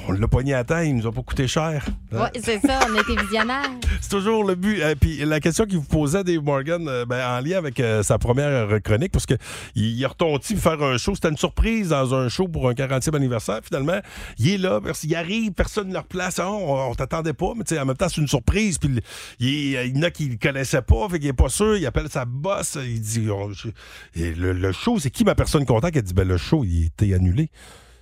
[0.06, 1.84] on l'a pogné à temps, il nous a pas coûté cher.
[2.12, 3.70] Ouais, c'est ça, on a été visionnaires.
[4.00, 4.80] C'est toujours le but.
[4.80, 8.02] Euh, puis la question qu'il vous posait, Dave Morgan, euh, ben, en lien avec euh,
[8.04, 9.38] sa première chronique, parce qu'il
[9.74, 11.14] il pour faire un show.
[11.16, 13.60] C'était une surprise dans un show pour un 40e anniversaire.
[13.64, 13.98] Finalement,
[14.38, 16.38] il est là, pers- il arrive, personne ne le replace.
[16.38, 18.78] Ah, on, on t'attendait pas, mais en même temps, c'est une surprise.
[18.78, 19.00] Puis
[19.40, 21.76] il, y en a qui le connaissaient pas, fait qu'il est pas sûr.
[21.76, 22.78] Il appelle sa boss.
[22.82, 23.68] Il dit on- je-
[24.14, 25.96] et le, le show, c'est qui ma personne contacte?
[25.96, 27.50] Elle dit ben, le show, il était annulé.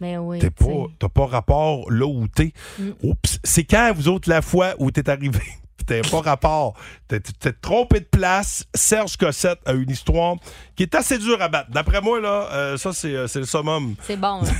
[0.00, 0.38] Mais oui.
[0.38, 0.70] T'es tu sais.
[0.70, 2.52] pas, t'as pas rapport là où t'es.
[2.78, 2.90] Mm.
[3.02, 5.40] Oups, c'est quand, vous autres, la fois où t'es arrivé,
[5.86, 6.74] t'as pas rapport.
[7.08, 8.64] T'es t'es trompé de place.
[8.74, 10.34] Serge Cossette a une histoire
[10.74, 11.70] qui est assez dure à battre.
[11.70, 13.94] D'après moi, là, euh, ça, c'est euh, c'est le summum.
[14.02, 14.40] C'est bon.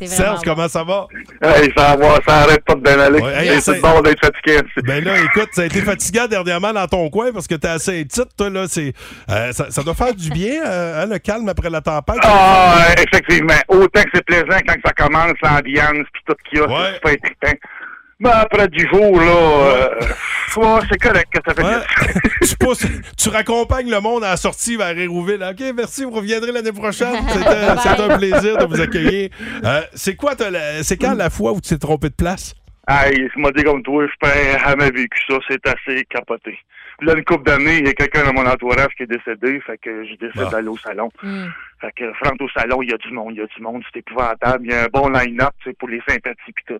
[0.00, 1.08] C'est Serge, comment ça va?
[1.42, 3.20] Hey, ça va, ça arrête pas de bien aller.
[3.20, 4.60] Ouais, hey, Hey, c'est- bon d'être fatigué.
[4.84, 8.06] Ben là, écoute, ça a été fatigant dernièrement dans ton coin parce que t'es assez
[8.06, 8.66] titre, toi, là.
[8.68, 8.94] C'est,
[9.30, 12.16] euh, ça, ça doit faire du bien, euh, hein, le calme après la tempête.
[12.22, 13.52] Ah, effectivement.
[13.68, 17.00] Autant que c'est plaisant quand ça commence, l'ambiance, puis tout qu'il y a, Ouais.
[17.42, 17.60] c'est.
[18.20, 19.88] Mais après du jour, là, euh,
[20.56, 21.70] ouais, c'est correct que ça fait Ouais.
[21.70, 22.20] bien.
[22.46, 25.42] tu, pousses- tu raccompagnes le monde à la sortie vers Hérouville.
[25.42, 27.14] OK, merci, vous reviendrez l'année prochaine.
[27.28, 29.30] C'était c'était un plaisir de vous accueillir.
[29.64, 30.32] Euh, c'est quoi,
[30.82, 32.54] c'est quand la fois où tu t'es trompé de place?
[32.88, 36.58] Hey, je m'a dit comme toi, je n'ai jamais vécu ça, c'est assez capoté.
[37.02, 39.78] Là, une couple d'années, il y a quelqu'un dans mon entourage qui est décédé, fait
[39.78, 40.50] que je décide Ah.
[40.50, 41.08] d'aller au salon.
[41.22, 41.46] Mm.
[41.80, 43.82] Fait que rentre au salon, il y a du monde, il y a du monde,
[43.90, 46.78] c'est épouvantable, il y a un bon line-up, tu sais, pour les sympathies pis tout.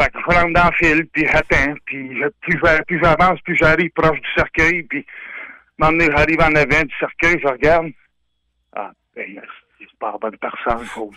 [0.00, 2.28] Fait que je rentre dans le fil, puis j'attends, puis je-
[2.86, 5.04] plus j'avance, plus j'arrive proche du cercueil, puis
[5.78, 7.88] donné, j'arrive en avant du cercueil, je regarde.
[8.74, 9.26] Ah, ben,
[9.78, 11.10] c'est pas la bonne personne, Oh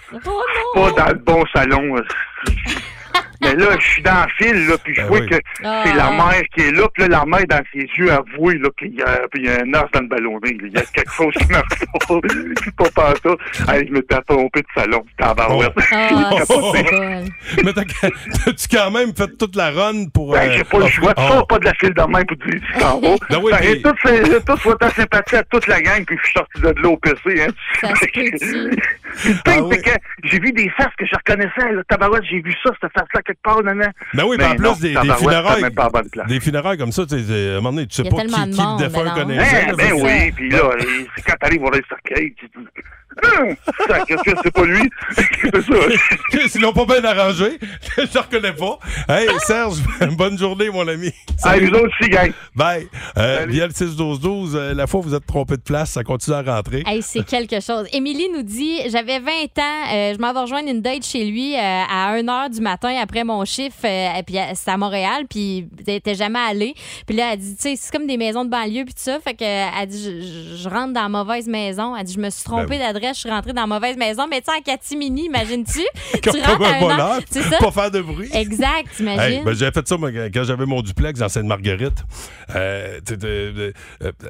[0.74, 1.96] pas dans le bon salon.
[3.44, 5.28] Mais là, je suis dans le fil, là, puis je Ben vois oui.
[5.30, 5.84] que Ah.
[5.86, 8.70] c'est la mère qui est là, puis là, la mère, dans ses yeux, avouée, là,
[8.78, 10.58] qu'il y a, puis il y a un os dans le ballonnet.
[10.64, 11.68] Il y a quelque chose qui marche
[12.08, 12.16] pas.
[12.64, 13.74] C'est pas par ça.
[13.74, 15.04] Hey, je m'étais trompé de salon.
[15.18, 15.74] Tabarouette.
[15.92, 16.10] Ah,
[16.50, 16.72] Oh.
[16.76, 17.64] c'est cool.
[17.64, 20.34] Mais t'as- t'as-tu quand même fait toute la run pour.
[20.34, 21.14] Ben, euh, j'ai pas le choix.
[21.14, 21.32] Tu oh.
[21.32, 23.16] sors pas de la file de main pour dire tu t'en vas.
[23.30, 26.34] Ben oui, Ben, puis- et tout, souhaité sympathie à toute la gang, puis je suis
[26.34, 27.48] sorti de là au PC, hein.
[28.14, 29.76] Puis le pire, Ah oui.
[29.76, 31.82] c'est que j'ai vu des faces que je reconnaissais, là.
[31.88, 33.92] Tabarouette, j'ai vu ça, cette face-là, quelque part, nanan.
[34.14, 35.62] Ben oui, Mais mais en plus, non, des, des funérailles.
[35.62, 36.28] même pas la bonne place.
[36.28, 38.40] Des funérailles comme ça, tu sais, à un moment donné, tu sais pas qui, qui
[38.62, 39.16] le défunt ben non.
[39.16, 39.66] connaissait.
[39.68, 40.62] Ben, ben oui, puis là,
[41.16, 42.66] c'est quand t'arrives voir le cercueil, tu te dis,
[43.22, 43.56] Hum,
[43.88, 44.90] ça, qu'est-ce que c'est pas lui?
[45.12, 46.56] c'est ça.
[46.56, 47.60] Ils l'ont pas bien arrangé.
[47.98, 48.80] Je reconnais pas.
[49.08, 49.78] Hey, Serge,
[50.18, 51.12] bonne journée, mon ami.
[51.44, 52.32] Ah, vous autres aussi, gang.
[52.56, 52.88] Bye.
[53.18, 56.36] Euh, via le 6-12-12, euh, la fois où vous êtes trompé de place, ça continue
[56.36, 56.84] à rentrer.
[56.88, 57.88] Hey, c'est quelque chose.
[57.94, 61.56] Émilie nous dit J'avais 20 ans, euh, je m'en vais rejoindre une date chez lui
[61.56, 64.78] euh, à 1 h du matin après mon chiffre, euh, et puis euh, c'est à
[64.78, 66.74] Montréal, puis elle était jamais allée.
[67.06, 69.20] Puis là, elle dit Tu sais, c'est comme des maisons de banlieue, puis tout ça.
[69.20, 71.96] Fait que, euh, elle dit je, rentre dans la mauvaise maison.
[71.96, 72.80] Elle dit Je me suis trompée Ben oui.
[72.80, 74.26] d'adresse, je suis rentrée dans la mauvaise maison.
[74.30, 75.82] Mais tu sais, en catimini, imagines-tu?
[76.24, 77.20] Comme Tu rentres à un an.
[77.30, 77.58] Ça?
[77.60, 78.30] pas faire de bruit.
[78.34, 79.44] Exact, Hey, t'imagines?
[79.44, 82.04] ben, j'avais fait ça moi, quand j'avais mon duplex dans Sainte-Marguerite.
[82.56, 83.72] Euh, euh,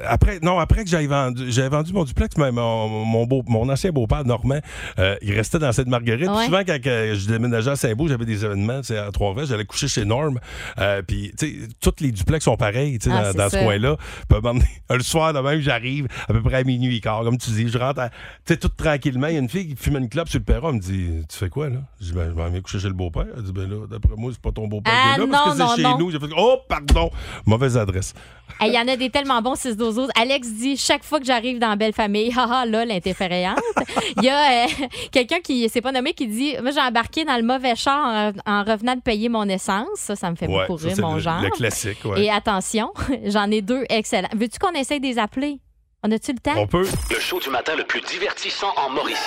[0.06, 3.68] après, non, après que j'avais vendu, j'avais vendu mon duplex, mais mon, mon, beau, mon
[3.68, 4.60] ancien beau-père, Normand,
[5.22, 6.28] il restait dans Sainte-Marguerite.
[6.28, 6.44] Ouais.
[6.46, 10.04] Souvent, quand je déménageais à Saint-Beau, j'avais des événements sais, à Trois-Rivières, j'allais coucher chez
[10.04, 10.38] Norm.
[10.78, 13.50] Euh, puis, tu sais, tous les duplex sont pareils tu sais, Ah, dans, c'est dans
[13.50, 13.96] ce coin-là.
[14.90, 17.68] Le soir, de même, j'arrive à peu près à minuit et quart, comme tu dis.
[17.68, 18.16] Je rentre, à- tu
[18.48, 19.28] sais, tout tranquillement.
[19.28, 20.68] Il y a une fille qui fume une clope sur le perron.
[20.70, 21.78] Elle me dit Tu fais quoi, là?
[22.00, 23.26] Je dis Ben, je m'en viens coucher chez le beau-père.
[23.36, 25.44] Elle dit Ben là, d'après moi, c'est pas ton beau-père Ah, qui est là, parce
[25.44, 25.98] que non, c'est non, chez non.
[25.98, 26.10] nous.
[26.10, 27.10] J'ai fait Oh, pardon,
[27.46, 28.14] mauvaise adresse.
[28.60, 31.24] Hey, Il y en a des tellement bons 6 12 Alex dit chaque fois que
[31.26, 33.58] j'arrive dans Belle Famille, haha, là, l'interférente.
[34.18, 34.66] Il y a euh,
[35.12, 38.52] quelqu'un qui s'est pas nommé qui dit Moi, j'ai embarqué dans le mauvais char en,
[38.60, 39.86] en revenant de payer mon essence.
[39.96, 41.40] Ça, ça me fait Ouais, beaucoup rire, mon le- genre.
[41.42, 42.24] le classique, ouais.
[42.24, 42.92] Et attention,
[43.26, 44.28] j'en ai deux excellents.
[44.34, 45.60] Veux-tu qu'on essaye de les appeler?
[46.02, 46.52] On a-tu le temps?
[46.58, 46.86] On peut.
[47.10, 49.20] Le show du matin le plus divertissant en Mauricie.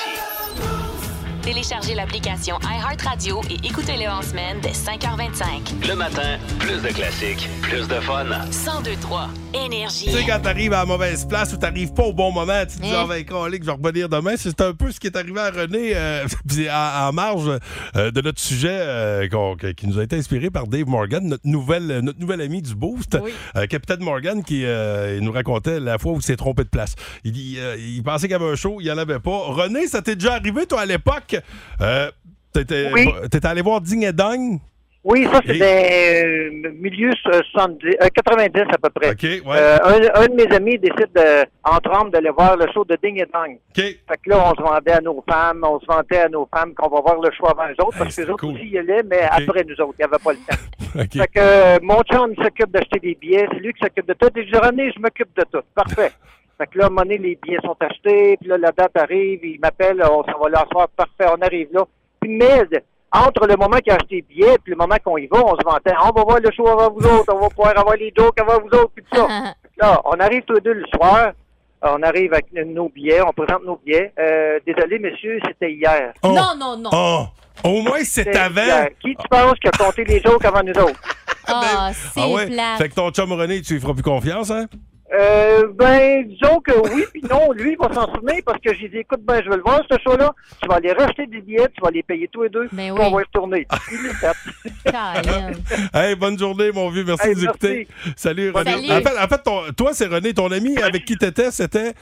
[1.48, 5.88] Téléchargez l'application iHeartRadio et écoutez-le en semaine dès 5h25.
[5.88, 8.26] Le matin, plus de classiques, plus de fun.
[8.26, 10.06] 1023 Énergie.
[10.08, 12.76] Tu sais, quand t'arrives à la mauvaise place ou t'arrives pas au bon moment, tu
[12.76, 14.34] te dis, ah, ben, colique, je vais revenir demain.
[14.36, 16.28] C'est un peu ce qui est arrivé à René, euh,
[16.70, 17.50] en, en marge
[17.96, 21.48] euh, de notre sujet euh, que- qui nous a été inspiré par Dave Morgan, notre
[21.48, 23.18] nouvelle, notre nouvel ami du Boost,
[23.56, 26.96] euh, Capitaine Morgan, qui euh, nous racontait la fois où il s'est trompé de place.
[27.24, 29.38] Il, euh, il pensait qu'il y avait un show, il n'y en avait pas.
[29.48, 31.36] René, ça t'est déjà arrivé, toi, à l'époque?
[31.82, 32.12] Euh,
[32.54, 33.10] T'étais Oui.
[33.44, 34.60] allé voir Ding et Dong?
[35.04, 39.10] Oui, ça, des euh, milieux euh, 70, euh, 90 à peu près.
[39.12, 39.42] Ouais.
[39.48, 42.98] Euh, un, un de mes amis décide, de, entre hommes, d'aller voir le show de
[43.02, 43.58] Ding et Dong.
[43.74, 46.74] Fait que là, on se vendait à nos femmes, on se vantait à nos femmes
[46.74, 49.04] qu'on va voir le show avant les autres, parce que les autres aussi y allaient,
[49.10, 51.08] mais après nous autres, il n'y avait pas le temps.
[51.22, 54.28] Fait que mon chum s'occupe d'acheter des billets, c'est lui qui s'occupe de tout.
[54.36, 55.64] Et je dis, René, je m'occupe de tout.
[55.74, 56.12] Parfait.
[56.58, 58.98] Fait que là, à un moment donné, les billets sont achetés, puis là, la date
[58.98, 61.86] arrive, il m'appelle, on s'en va là soir, parfait, on arrive là.
[62.20, 62.64] Puis, mais,
[63.12, 65.56] entre le moment qu'il a acheté le billet et le moment qu'on y va, on
[65.56, 68.12] se vantait, on va voir le show avant vous autres, on va pouvoir avoir les
[68.16, 69.28] jokes avant vous autres, puis tout ça.
[69.78, 71.32] Là, on arrive tous les deux le soir,
[71.84, 74.12] euh, on arrive avec nos billets, on présente nos billets.
[74.18, 76.14] Euh, désolé, monsieur, c'était hier.
[76.24, 76.90] Non, non, non.
[76.92, 77.26] Oh,
[77.64, 78.64] au moins c'est avant.
[78.64, 78.90] hier.
[79.00, 81.00] Qui tu penses qui a compté les jokes avant nous autres?
[81.48, 82.48] Ah, c'est Ah ouais?
[82.78, 84.66] Fait que ton chum René, tu lui feras plus confiance, hein?
[85.14, 88.90] Euh, ben, disons que oui, puis non, lui, il va s'en souvenir parce que j'ai
[88.90, 90.34] dit, écoute, ben, je veux le voir, ce show-là.
[90.62, 92.96] Tu vas aller racheter des billets, tu vas les payer tous les deux, puis on
[93.12, 93.66] va y retourner.
[95.94, 97.04] Hey, bonne journée, mon vieux.
[97.06, 97.88] Merci Hey, de nous écouter.
[98.16, 98.72] Salut, René.
[98.72, 98.92] Salut.
[98.92, 100.34] En fait, en fait, ton- toi, c'est René.
[100.34, 101.94] Ton ami avec qui t'étais, c'était.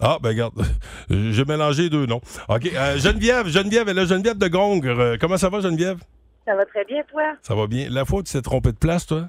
[0.00, 0.54] Ah, ben regarde,
[1.10, 2.20] j'ai mélangé deux noms.
[2.48, 2.66] OK.
[2.74, 4.88] euh, Geneviève, Geneviève, elle est Geneviève de Gongre.
[4.98, 5.98] Euh, comment ça va, Geneviève?
[6.44, 7.22] Ça va très bien, toi?
[7.42, 7.86] Ça va bien.
[7.88, 9.26] La fois où tu t'es trompé de place, toi?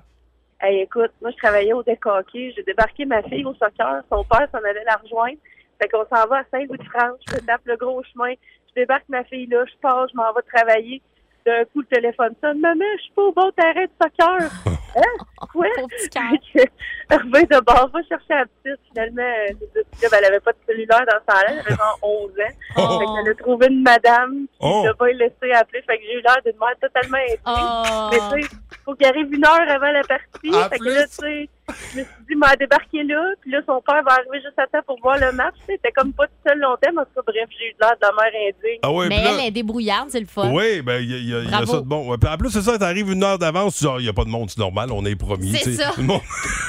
[0.66, 2.54] Hey, écoute, moi, je travaillais au décoquet.
[2.56, 4.02] J'ai débarqué ma fille au soccer.
[4.10, 5.38] Son père s'en allait la rejoindre.
[5.82, 7.20] Fait qu'on s'en va à Saint-Louis-de-France.
[7.30, 8.32] Je tape le gros chemin.
[8.70, 9.66] Je débarque ma fille là.
[9.66, 11.02] Je pars, je m'en vais travailler.
[11.46, 12.62] D'un coup, le téléphone sonne.
[12.62, 14.50] Maman, je suis pas au bon terrain de soccer.
[14.96, 15.26] hein?
[15.52, 15.66] Quoi?
[15.78, 18.80] Je reviens de bord, va chercher la petite.
[18.88, 19.54] Finalement, euh,
[20.02, 22.34] ben, elle avait pas de cellulaire dans sa Elle avait genre 11 ans.
[22.78, 23.00] Oh.
[23.00, 24.84] Fait qu'elle a trouvé une madame qui Oh.
[24.86, 25.82] l'a pas laissé appeler.
[25.82, 27.42] Fait que j'ai eu l'air d'une mère totalement intriguée.
[27.46, 28.10] Oh.
[28.32, 30.50] Mais tu sais, faut qu'il arrive une heure avant la partie.
[30.54, 31.50] En fait que là, tu sais,
[31.94, 33.24] je me suis dit, m'a débarqué là.
[33.42, 35.56] Puis là, son père va arriver juste à temps pour voir le match.
[35.68, 36.90] C'était comme pas tout seul longtemps.
[36.94, 38.80] Mais en tout cas, bref, j'ai eu l'air de la mère indigne.
[38.84, 40.52] Ah ouais, Mais puis là- elle est débrouillarde, c'est le fun.
[40.52, 42.10] Oui, ben il y a, y y ça de bon.
[42.10, 44.10] Ouais, puis En plus, c'est ça, t'arrives une heure d'avance, tu dis, Ah, il n'y
[44.10, 45.54] a pas de monde, c'est normal, on est promis.
[45.56, 45.92] C'est ça.
[45.98, 46.22] Le monde,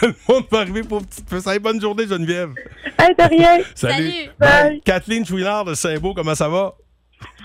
[0.02, 1.46] le monde va arriver pour petite.
[1.46, 2.50] Hey, bonne journée, Geneviève.
[2.98, 3.58] Hey, de rien.
[3.74, 3.94] Salut.
[3.94, 4.30] Salut.
[4.38, 4.80] Bye.
[4.84, 6.74] Kathleen Chouinard de Saint-Beau, comment ça va?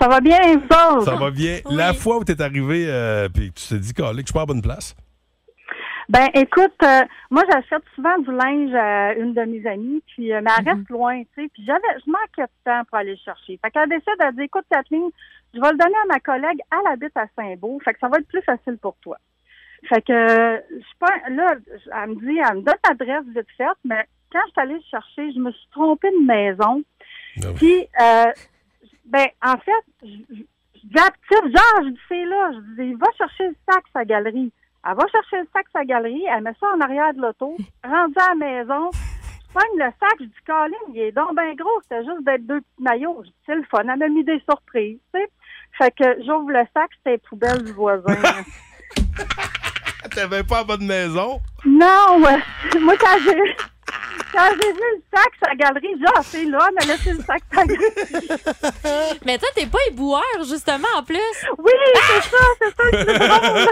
[0.00, 1.04] Ça va bien, vous autres?
[1.04, 1.58] Ça va bien.
[1.70, 4.46] La fois où t'es arrivé, euh, puis tu t'es dit, Calique, je suis pas à
[4.46, 4.94] bonne place.
[6.08, 10.40] Ben, écoute, euh, moi, j'achète souvent du linge à une de mes amies, puis euh,
[10.42, 11.48] mais elle reste loin, tu sais.
[11.54, 13.60] Puis j'avais, je manquais de temps pour aller le chercher.
[13.62, 15.08] Fait qu'elle décide, elle dit, écoute, Kathleen,
[15.54, 18.18] je vais le donner à ma collègue, elle habite à Saint-Beau, fait que ça va
[18.18, 19.18] être plus facile pour toi.
[19.88, 21.54] Fait que, je suis pas, là,
[22.02, 24.90] elle me dit, elle me donne l'adresse vite faite, mais quand je suis allée le
[24.90, 26.82] chercher, je me suis trompée de maison.
[27.54, 28.32] Puis, euh,
[29.04, 30.42] ben, en fait, je je-
[30.82, 33.56] je dis à la petite, genre, je dis, c'est là, je dis, va chercher le
[33.68, 34.52] sac, sa galerie.
[34.86, 38.14] Elle va chercher le sac, sa galerie, elle met ça en arrière de l'auto, rendue
[38.16, 41.80] à la maison, je pogne le sac, je dis, Colin, il est donc bien gros,
[41.82, 43.20] c'était juste d'être deux petits maillots.
[43.22, 45.28] Je dis, c'est le fun, elle m'a mis des surprises, tu sais.
[45.78, 48.16] Fait que j'ouvre le sac, c'était les poubelles du voisin.
[50.14, 51.40] T'avais pas à bonne maison?
[51.64, 52.18] non,
[52.80, 53.56] moi, quand j'ai,
[54.32, 57.12] quand j'ai vu le sac, sa galerie, j'ai dit, ah, c'est là, elle m'a laissé
[57.12, 59.18] le sac, sa galerie.
[59.24, 61.18] Mais toi, t'es pas éboueur, justement, en plus.
[61.58, 61.72] Oui,
[62.06, 63.68] c'est ça, c'est ça, c'est drôle.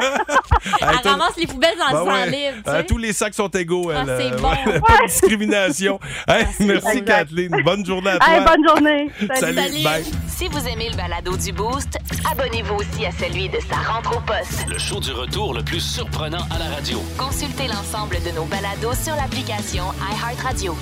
[0.81, 2.31] Elle ramasse les poubelles dans Ben le sang ouais.
[2.31, 4.17] libre, tu Euh, tous les sacs sont égaux, Ah, elle.
[4.21, 4.51] c'est euh, bon.
[4.51, 6.01] ouais, pas de discrimination.
[6.27, 7.05] Hey, merci, exact.
[7.05, 7.63] Kathleen.
[7.65, 8.29] Bonne journée à toi.
[8.29, 9.11] Hey, bonne journée.
[9.35, 9.83] Salut.
[9.83, 10.05] Bye.
[10.29, 11.99] Si vous aimez le balado du Boost,
[12.31, 14.67] abonnez-vous aussi à celui de sa rentre au poste.
[14.69, 17.03] Le show du retour le plus surprenant à la radio.
[17.17, 19.85] Consultez l'ensemble de nos balados sur l'application
[20.29, 20.77] iHeartRadio.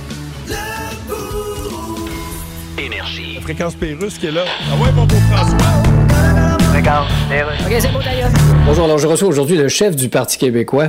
[2.79, 3.39] Énergie.
[3.41, 4.45] Fréquence Pérusse qui est là.
[4.71, 5.57] Ah ouais, mon beau François.
[6.75, 7.07] Regarde,
[7.65, 8.31] OK, c'est beau d'ailleurs.
[8.67, 10.89] Bonjour, alors je reçois aujourd'hui le chef du Parti québécois.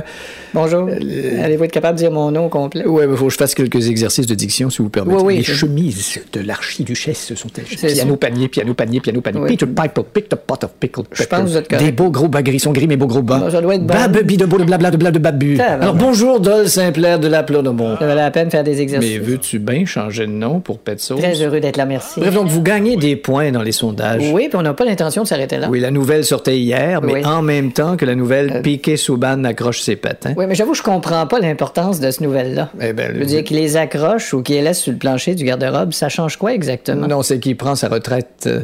[0.54, 0.88] Bonjour.
[0.88, 2.84] Allez-vous être capable de dire mon nom au complet?
[2.86, 5.16] Oui, il faut que je fasse quelques exercices de diction, si vous permettez.
[5.18, 8.16] Oui, oui, Les chemises de l'archiduchesse sont-elles C'est Piano, ça.
[8.18, 9.40] panier, piano, panier, piano, panier.
[9.40, 9.48] Oui.
[9.56, 11.74] Peter Piper picked a pot of pickled Je pense que vous êtes.
[11.78, 13.38] Des beaux gros bas gris sont gris, mais beaux gros bas.
[13.38, 13.94] Bon, ça doit être bon.
[13.94, 15.60] Babubi de beau de blabla de blabla de babu.
[15.60, 17.96] Alors bonjour, Dol Saint-Clair de la Plonomont.
[17.98, 19.10] Ça valait la peine de faire des exercices.
[19.10, 21.16] Mais veux-tu bien changer de nom pour Petso?
[21.16, 22.20] Très heureux d'être là, merci.
[22.20, 24.22] Bref, donc vous gagnez des points dans les sondages.
[24.32, 25.68] Oui, puis on n'a pas l'intention de s'arrêter là.
[25.70, 27.24] Oui, la nouvelle sortait hier, mais Oui.
[27.26, 30.34] en même temps que la nouvelle Piqué Souban accroche ses patins.
[30.38, 32.68] Oui, mais j'avoue, je comprends pas l'importance de ce nouvelle-là.
[32.80, 35.34] Eh ben, Je veux dire qu'il les accroche ou qu'il les laisse sur le plancher
[35.34, 37.08] du garde-robe, ça change quoi exactement?
[37.08, 38.44] Non, c'est qu'il prend sa retraite.
[38.46, 38.60] euh,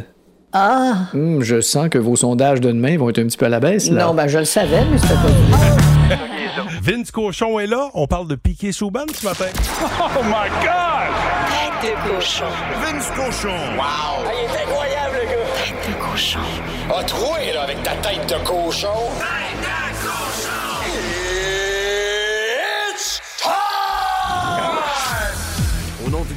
[0.52, 1.08] Ah!
[1.14, 3.58] hum, je sens que vos sondages de demain vont être un petit peu à la
[3.58, 4.04] baisse, là.
[4.06, 6.16] Non, ben je le savais, mais c'était pas
[6.80, 7.88] Vince Cochon est là.
[7.94, 9.46] On parle de Piqué Souban ce matin.
[9.82, 11.10] Oh my God!
[11.82, 12.44] Tête de cochon.
[12.84, 13.48] Vince Cochon.
[13.76, 14.30] Wow!
[14.30, 15.44] il est incroyable, le gars.
[15.64, 16.38] Tête de cochon.
[16.96, 18.88] A troué, là, avec ta tête de cochon.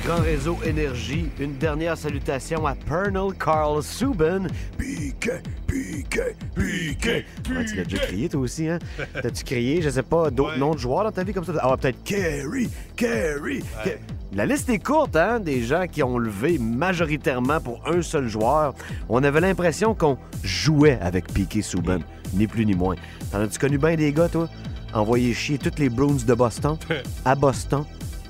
[0.08, 4.48] Grand réseau Énergie, une dernière salutation à Pernal Carl Subban.
[4.78, 5.32] Piqué,
[5.68, 6.22] piqué,
[6.56, 7.26] piqué.
[7.50, 8.80] Ouais, tu l'as déjà crié, toi aussi, hein?
[9.22, 11.52] T'as-tu crié, je sais pas, d'autres noms de joueurs dans ta vie comme ça?
[11.62, 13.60] Ah, peut-être Kerry, Kerry.
[13.84, 13.98] Ke-
[14.34, 15.40] La liste est courte, hein?
[15.42, 18.76] Des gens qui ont levé majoritairement pour un seul joueur.
[19.10, 22.00] On avait l'impression qu'on jouait avec Piqué Subban,
[22.34, 22.96] ni plus ni moins.
[23.32, 24.48] T'en as-tu connu bien des gars, toi?
[24.94, 26.78] Envoyer chier toutes les Bruins de Boston,
[27.26, 27.84] à Boston,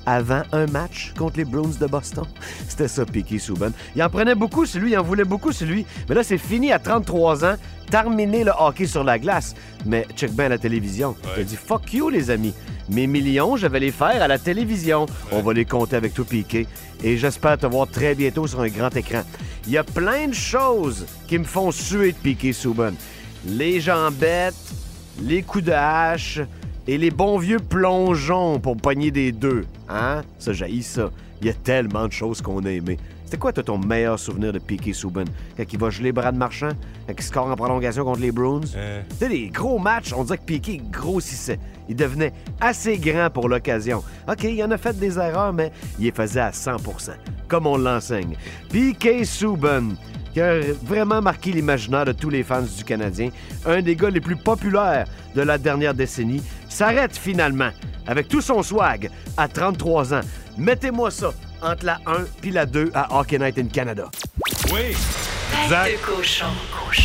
[0.08, 2.24] avant un match contre les Bruins de Boston.
[2.68, 3.70] C'était ça, Piquet Souban.
[3.94, 5.84] Il en prenait beaucoup, celui, il en voulait beaucoup, celui.
[6.08, 7.56] Mais là, c'est fini à 33 ans,
[7.90, 9.54] terminé le hockey sur la glace.
[9.84, 11.14] Mais check bien la télévision.
[11.36, 12.54] Il a dit fuck you, les amis.
[12.88, 15.04] Mes millions, je vais les faire à la télévision.
[15.30, 16.66] On va les compter avec tout Piquet.
[17.04, 19.22] Et j'espère te voir très bientôt sur un grand écran.
[19.66, 22.92] Il y a plein de choses qui me font suer de Piquet Souban.
[23.46, 24.54] Les jambettes,
[25.20, 26.40] les coups de hache
[26.88, 29.66] et les bons vieux plongeons pour pogner des deux.
[29.90, 30.22] Hein?
[30.38, 31.10] Ça, jaillit ça.
[31.40, 32.98] Il y a tellement de choses qu'on a aimées.
[33.24, 35.24] C'était quoi, toi, ton meilleur souvenir de Piquet Souban?
[35.54, 36.70] Quand il va geler Brad Marchand?
[37.06, 38.62] Quand il score en prolongation contre les Bruins?
[39.10, 40.14] C'était des gros matchs.
[40.16, 41.60] On dirait que Piquet grossissait.
[41.90, 44.02] Il devenait assez grand pour l'occasion.
[44.26, 47.10] OK, il en a fait des erreurs, mais il les faisait à 100%
[47.48, 48.36] comme on l'enseigne.
[48.70, 49.90] Piquet Souban,
[50.32, 53.30] qui a vraiment marqué l'imaginaire de tous les fans du Canadien,
[53.66, 57.70] un des gars les plus populaires de la dernière décennie, s'arrête finalement,
[58.06, 60.20] avec tout son swag, à 33 ans.
[60.56, 64.10] Mettez-moi ça entre la 1 puis la 2 à Hockey Night in Canada.
[64.72, 64.94] Oui!
[65.64, 65.98] Exact.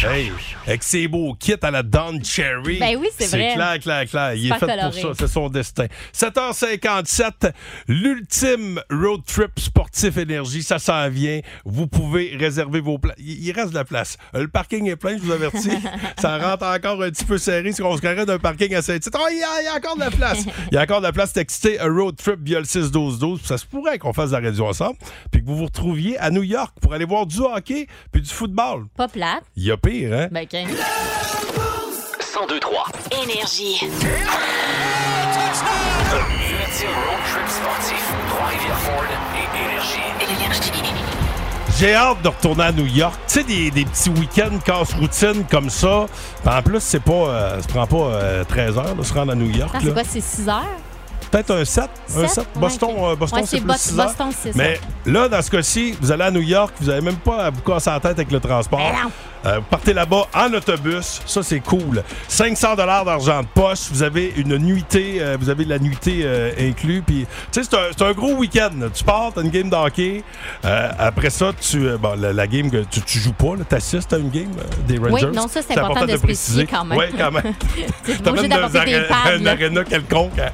[0.06, 0.32] Hey,
[0.65, 2.79] avec ses beaux kits à la Don Cherry.
[2.79, 3.49] Ben oui, c'est vrai.
[3.49, 4.34] C'est clair, clair, clair.
[4.34, 5.01] Il est fait coloré.
[5.01, 5.13] pour ça.
[5.19, 5.88] C'est son destin.
[6.13, 7.51] 7h57,
[7.89, 10.63] l'ultime road trip sportif énergie.
[10.63, 11.41] Ça s'en vient.
[11.65, 13.17] Vous pouvez réserver vos places.
[13.19, 14.17] Il reste de la place.
[14.36, 15.71] Euh, Le parking est plein, je vous avertis.
[16.19, 17.71] ça rentre encore un petit peu serré.
[17.73, 19.15] Si on se carrait d'un parking à Saint-Tite.
[19.19, 20.39] Oh, il y, a- il y a encore de la place.
[20.71, 21.34] Il y a encore de la place.
[21.34, 23.38] Textez un road trip via le 6-12-12.
[23.39, 24.97] Puis Ça se pourrait qu'on fasse de la radio ensemble.
[25.32, 28.29] Puis que vous vous retrouviez à New York pour aller voir du hockey puis du
[28.34, 28.86] football.
[28.98, 29.43] Pas plate.
[29.56, 30.28] Il y a pire, hein?
[30.32, 30.67] Ben, quinze.
[30.69, 32.86] 1023.
[33.24, 33.78] Énergie.
[33.84, 34.10] Ultime
[36.89, 38.04] road trip sportif.
[38.30, 39.04] Trois-Rivières Ford
[39.36, 40.00] et Énergie.
[41.80, 43.15] J'ai hâte de retourner à New York.
[43.28, 46.06] Tu sais, des, des petits week-ends casse-routine comme ça.
[46.46, 49.36] En plus, c'est pas, euh, ça prend pas euh, 13 heures de se rendre à
[49.36, 49.72] New York.
[49.74, 49.84] Ah, là.
[49.84, 50.65] c'est quoi, c'est 6 heures?
[51.34, 51.89] Peut-être un 7.
[52.15, 52.30] Un Sept?
[52.30, 52.38] 7.
[52.38, 52.98] Ouais, Boston, ok.
[53.00, 54.06] euh, Boston Ouais, c'est plus Bos- 6 heures.
[54.06, 54.58] Boston, c'est ça.
[54.58, 57.50] Mais là, dans ce cas-ci, vous allez à New York, vous n'avez même pas à
[57.50, 58.80] vous casser la tête avec le transport.
[59.46, 61.22] Euh, vous partez là-bas en autobus.
[61.26, 62.04] Ça, c'est cool.
[62.28, 63.89] 500 d'argent de poche.
[63.91, 65.17] Vous avez une nuitée.
[65.19, 67.02] euh, vous avez de la nuitée euh, inclus.
[67.06, 68.69] Puis, tu sais, c'est un, gros week-end.
[68.93, 70.24] Tu pars, t'as une game d'hockey.
[70.63, 74.17] Après ça, tu, bon, la, la game que tu, tu joues pas, tu assistes à
[74.17, 74.52] une game
[74.88, 75.32] des Oui, Rangers.
[75.36, 76.98] non, ça, c'est important de spécifier quand même.
[77.00, 77.43] Oui, quand même.
[78.24, 79.52] T'as même dans un, des un là.
[79.52, 80.38] aréna quelconque.
[80.39, 80.52] hein.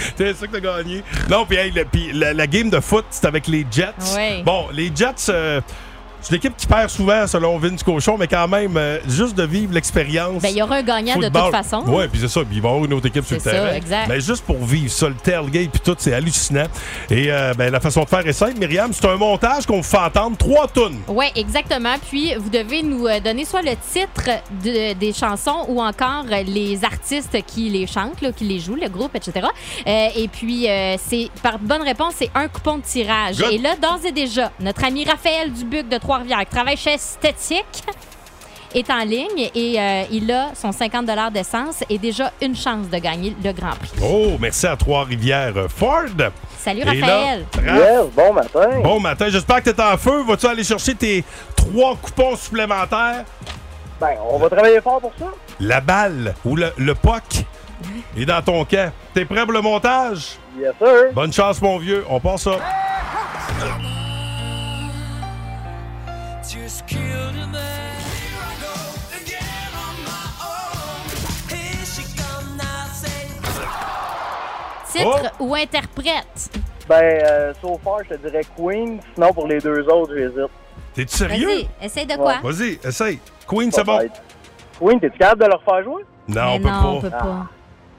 [0.16, 1.02] C'est ça que t'as gagné?
[1.28, 1.72] Non, puis hey,
[2.12, 3.94] la, la game de foot, c'est avec les Jets.
[4.44, 5.60] Bon, les Jets, euh,
[6.20, 9.72] c'est l'équipe qui perd souvent, selon Vince Cochon, mais quand même, euh, juste de vivre
[9.72, 10.42] l'expérience.
[10.42, 11.82] Ben, il y aura un gagnant de toute façon.
[11.86, 12.40] Oui, puis c'est ça.
[12.40, 13.74] Puis il va y avoir une autre équipe sur le C'est ça, terrain.
[13.74, 14.08] exact.
[14.08, 16.66] Mais juste pour vivre ça, le tailgate puis tout, c'est hallucinant.
[17.10, 18.92] Et euh, ben, la façon de faire est simple, Myriam.
[18.92, 20.98] C'est un montage qu'on vous fait entendre trois tonnes.
[21.08, 21.94] Oui, exactement.
[22.08, 24.30] Puis, vous devez nous euh, donner soit le titre
[24.64, 28.88] de- des chansons ou encore les artistes qui les chantent, là, qui les jouent, le
[28.88, 29.46] groupe, etc.
[29.86, 30.66] Euh, et puis,
[30.98, 33.38] c'est par bonne réponse, c'est un coupon de tirage.
[33.38, 33.52] Good.
[33.52, 37.84] Et là, d'ores et déjà, notre ami Raphaël Dubuc de Trois-Rivières, qui travaille chez Esthétique,
[38.74, 42.98] est en ligne et euh, il a son 50 d'essence et déjà une chance de
[42.98, 43.92] gagner le Grand Prix.
[44.02, 46.08] Oh, merci à Trois-Rivières euh, Ford.
[46.58, 47.46] Salut, là, Raphaël.
[47.64, 48.80] Raph, bon matin.
[48.82, 49.26] Bon matin.
[49.28, 50.24] J'espère que tu es en feu.
[50.26, 51.22] Vas-tu aller chercher tes
[51.54, 53.24] trois coupons supplémentaires?
[54.00, 55.26] Ben, on va travailler fort pour ça.
[55.60, 57.44] La balle ou le, le puck
[58.16, 58.90] est dans ton camp.
[59.14, 60.38] T'es prêt pour le montage?
[60.58, 61.12] Yes, sir.
[61.12, 62.04] Bonne chance, mon vieux.
[62.10, 62.56] On part ça.
[66.50, 68.00] Just killed a man.
[68.00, 68.74] Here I go
[69.22, 71.06] again on my own.
[71.48, 73.28] Here she come now, say.
[74.90, 75.44] Titre Oh!
[75.44, 76.50] ou interprète?
[76.88, 78.98] Ben, euh, so far, je te dirais Queen.
[79.14, 80.50] Sinon, pour les deux autres, j'hésite.
[80.94, 81.46] T'es-tu sérieux?
[81.46, 82.40] Vas-y, essaye de quoi?
[82.42, 83.20] Vas-y, essaye.
[83.46, 84.00] Queen, c'est bon.
[84.80, 86.04] Queen, t'es-tu capable de leur faire jouer?
[86.26, 86.88] Non, on peut non, pas.
[86.88, 87.46] on peut pas.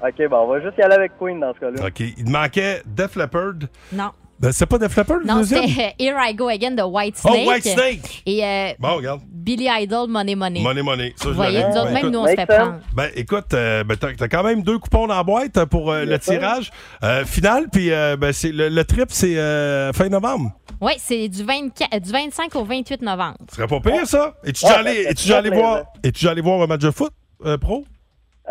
[0.04, 1.88] Ok, ben, on va juste y aller avec Queen dans ce cas-là.
[1.88, 2.00] OK.
[2.02, 3.54] Il manquait Def Leppard.
[3.94, 4.12] Non.
[4.42, 7.30] Ben, c'est pas Def Leppard, le Non, c'était Here I Go Again de White Oh,
[7.30, 7.48] Snake.
[7.48, 8.24] White Snake!
[8.26, 9.22] Et euh, Bon, regarde.
[9.32, 10.62] Billy Idol, Money Money.
[10.62, 11.14] Money, money.
[11.16, 11.70] Ça, je Vous voyez, l'aurais.
[11.72, 12.76] nous autres, Ben, même nous, on se fait prendre.
[12.96, 16.12] Ben, écoute, euh, ben, t'as, quand même deux coupons dans la boîte pour euh, le
[16.14, 16.40] Yes, sir.
[16.40, 16.72] tirage
[17.04, 17.68] euh, final.
[17.72, 20.52] Puis euh, ben, c'est, le, le trip, c'est euh, fin novembre.
[20.80, 23.38] Oui, c'est du, 24 euh, du 25 au 28 novembre.
[23.50, 24.34] Ce serait pas pire, ça?
[24.44, 27.12] Es-tu Ouais, déjà allé, voir, un match de foot
[27.46, 27.86] euh, pro?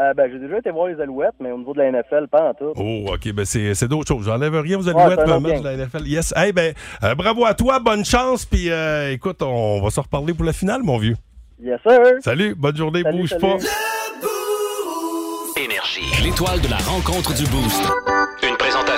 [0.00, 2.48] Euh, ben, j'ai déjà été voir les Alouettes, mais au niveau de la NFL, pas
[2.48, 2.72] en tout.
[2.76, 4.24] Oh, OK, ben c'est, c'est d'autres choses.
[4.24, 6.06] J'enlève rien aux Ouais, Alouettes, c'est un mais un autre match de la NFL.
[6.08, 6.32] Yes.
[6.34, 6.72] Hey, ben,
[7.04, 8.46] euh, bravo à toi, bonne chance.
[8.46, 11.16] Puis euh, écoute, on va se reparler pour la finale, mon vieux.
[11.62, 11.98] Yes, sir.
[12.20, 13.42] Salut, bonne journée, Salut, bouge salut.
[13.42, 13.56] pas.
[15.62, 16.24] Énergie.
[16.24, 17.82] L'étoile de la rencontre du Boost.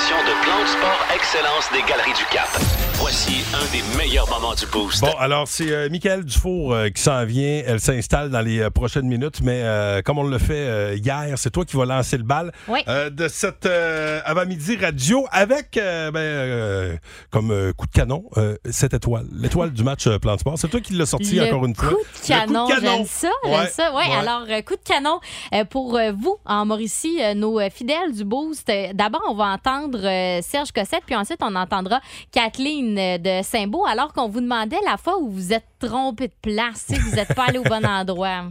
[0.03, 2.49] Présentation de Plan de Sport Excellence des Galeries du Cap.
[2.95, 5.01] Voici un des meilleurs moments du Boost.
[5.01, 7.63] Bon, alors c'est euh, Michael Dufour euh, qui s'en vient.
[7.67, 11.35] Elle s'installe dans les euh, prochaines minutes, mais euh, comme on l'a fait euh, hier,
[11.37, 12.81] c'est toi qui vas lancer le bal Oui.
[12.89, 16.97] euh, de cette euh, avant-midi radio avec, euh, ben, euh,
[17.31, 19.27] comme euh, coup de canon, euh, cette étoile.
[19.33, 20.59] L'étoile du match euh, Plan de Sport.
[20.59, 21.89] C'est toi qui l'as sorti Le encore une fois.
[21.91, 22.97] Coup de canon, Le coup de canon.
[22.99, 23.93] j'aime ça, j'aime Ouais, ça.
[23.93, 24.15] Ouais, ouais.
[24.17, 25.21] alors euh, coup de canon
[25.55, 28.69] euh, pour euh, vous en Mauricie, euh, nos euh, fidèles du Boost.
[28.69, 32.01] Euh, D'abord, on va entendre euh, Serge Cossette, puis ensuite on entendra
[32.33, 36.35] Kathleen euh, de Saint-Beau, alors qu'on vous demandait la fois où vous êtes trompé de
[36.43, 38.45] place, sais, vous n'êtes pas allé au bon endroit.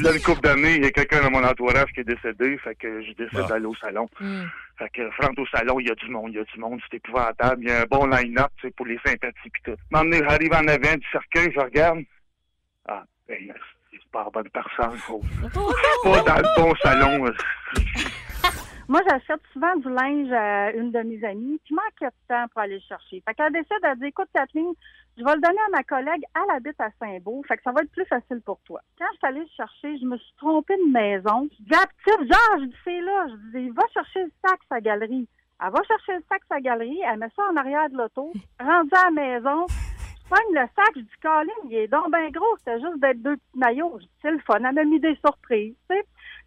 [0.00, 2.74] Là, une couple d'années, il y a quelqu'un dans mon entourage qui est décédé, fait
[2.74, 3.48] que je décide Ah.
[3.48, 4.08] d'aller au salon.
[4.20, 4.44] Hmm.
[4.78, 6.80] Fait que rentre au salon, il y a du monde, il y a du monde,
[6.90, 7.62] c'est épouvantable.
[7.62, 9.76] Il y a un bon line-up, tu sais, pour les sympathies pis tout.
[9.90, 12.00] M'emmener, j'arrive en avant du cercueil, je regarde.
[12.88, 13.36] Ah, ben,
[13.90, 15.22] c'est pas la bonne personne, gros.
[16.04, 17.30] pas dans le bon salon.
[18.88, 22.62] Moi, j'achète souvent du linge à une de mes amies, puis manque de temps pour
[22.62, 23.22] aller le chercher.
[23.26, 24.72] Fait qu'elle décide, elle dit, écoute, Kathleen,
[25.16, 27.82] je vais le donner à ma collègue, elle habite à Saint-Beau, fait que ça va
[27.82, 28.80] être plus facile pour toi.
[28.98, 31.48] Quand je suis allée le chercher, je me suis trompée de maison.
[31.58, 33.26] Je dis à la petite, genre, je dis, c'est là.
[33.28, 35.28] Je dis, va chercher le sac, sa galerie.
[35.64, 38.32] Elle va chercher le sac, sa galerie, elle met ça en arrière de l'auto.
[38.58, 39.66] Rendue à la maison,
[40.52, 43.58] le sac, je dis, Colin, il est donc bien gros, c'était juste d'être deux petits
[43.58, 43.98] maillots.
[43.98, 46.04] Je dis, c'est le fun, elle m'a mis des surprises, tu sais.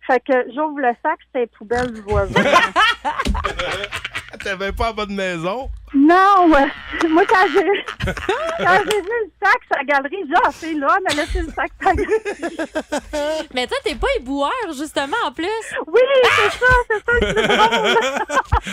[0.07, 2.41] Fait que j'ouvre le sac, c'était les poubelles du voisin.
[4.43, 5.69] T'avais pas la bonne maison?
[5.93, 7.85] non, moi, quand j'ai,
[8.57, 11.41] quand j'ai vu le sac, sa galerie, j'ai dit, ah, c'est là, elle m'a laissé
[11.41, 13.47] le sac, sa galerie.
[13.53, 15.45] Mais toi, t'es pas éboueur, justement, en plus.
[15.87, 16.01] Oui,
[16.35, 17.97] c'est ça, c'est ça, c'est drôle.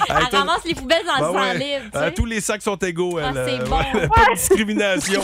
[0.09, 1.59] Elle ramasse les poubelles dans le Ben sang ouais.
[1.59, 2.15] libre, tu Euh, sais.
[2.15, 3.19] tous les sacs sont égaux.
[3.23, 3.77] Ah, elle, c'est euh, bon.
[3.79, 5.23] ouais, pas de discrimination.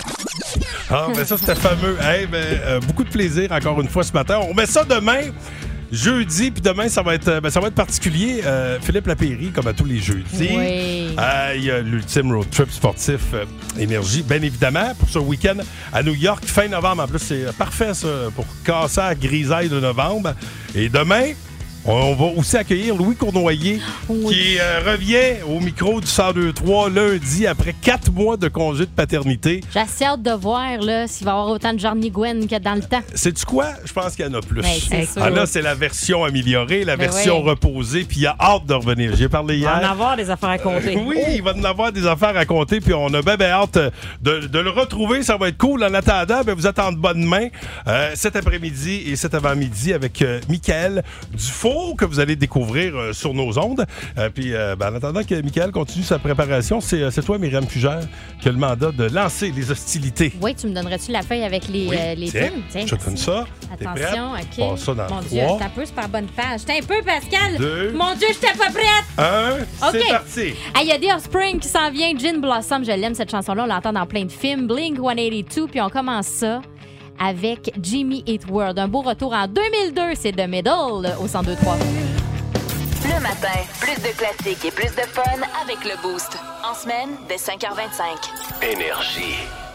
[0.91, 1.97] Ah, ben ça, c'était fameux.
[2.01, 4.39] Hey, ben, euh, beaucoup de plaisir encore une fois ce matin.
[4.41, 5.21] On remet ça demain.
[5.91, 8.43] Jeudi, puis demain, ça va être, euh, ben, ça va être particulier.
[8.45, 10.25] Euh, Philippe Lapéry, comme à tous les jeudis.
[10.39, 11.15] Oui.
[11.19, 13.45] Euh, Il y a l'ultime road trip sportif euh,
[13.79, 15.57] Énergie, bien évidemment, pour ce week-end
[15.93, 17.05] à New York, fin novembre.
[17.05, 20.35] En plus, c'est parfait, ça, pour casser la grisaille de novembre.
[20.75, 21.33] Et demain,
[21.91, 27.73] on va aussi accueillir Louis Cournoyer, qui euh, revient au micro du 1023 lundi après
[27.73, 29.63] quatre mois de congé de paternité.
[29.73, 32.59] J'ai assez hâte de voir là, s'il va y avoir autant de Johnny Gwen que
[32.59, 33.01] dans le temps.
[33.15, 33.69] Sais-tu quoi?
[33.85, 34.61] Je pense qu'il y en a plus.
[34.63, 35.07] Ben.
[35.17, 37.51] Ah, là, c'est la version améliorée, la Ben version oui.
[37.51, 39.17] reposée, puis il a hâte de revenir.
[39.17, 39.81] J'ai parlé Il hier.
[39.81, 40.97] va en avoir des affaires à compter.
[40.97, 43.51] Euh, oui, il va en avoir des affaires à compter, puis on a bien ben
[43.51, 43.79] hâte
[44.23, 45.23] de, de le retrouver.
[45.23, 45.85] Ça va être cool.
[45.85, 47.49] En attendant, ben, vous en bonne main
[47.87, 53.13] euh, cet après-midi et cet avant-midi avec euh, Michael Dufault, que vous allez découvrir euh,
[53.13, 53.85] sur nos ondes.
[54.17, 58.01] Euh, puis, euh, ben, en attendant que Michael continue sa préparation, c'est toi, Myriam Fugère,
[58.41, 60.33] qui a le mandat de lancer les hostilités.
[60.41, 62.63] Oui, tu me donnerais-tu la feuille avec les, Oui, les tiens, films?
[62.71, 63.47] Tiens, je te donne ça.
[63.73, 64.71] Attention, OK.
[64.71, 66.65] Passe ça dans Mon Dieu, un peu, c'est pas la bonne page.
[66.65, 67.57] T'es un peu, Pascal.
[67.59, 67.93] Deux.
[67.93, 69.05] Mon Dieu, j'étais pas prête.
[69.19, 70.55] Un, c'est parti.
[70.81, 72.17] Il y a The Offspring qui s'en vient.
[72.17, 73.65] Gin Blossom, je l'aime cette chanson-là.
[73.65, 74.67] On l'entend dans plein de films.
[74.67, 75.67] Blink 182.
[75.67, 76.61] Puis on commence ça
[77.19, 78.79] avec Jimmy Eat World.
[78.79, 80.15] Un beau retour en 2002.
[80.15, 81.77] C'est The Middle au 1023.
[83.05, 85.23] Le matin, plus de classiques et plus de fun
[85.63, 86.37] avec le Boost.
[86.69, 88.73] En semaine, dès 5h25.
[88.73, 89.68] Énergie.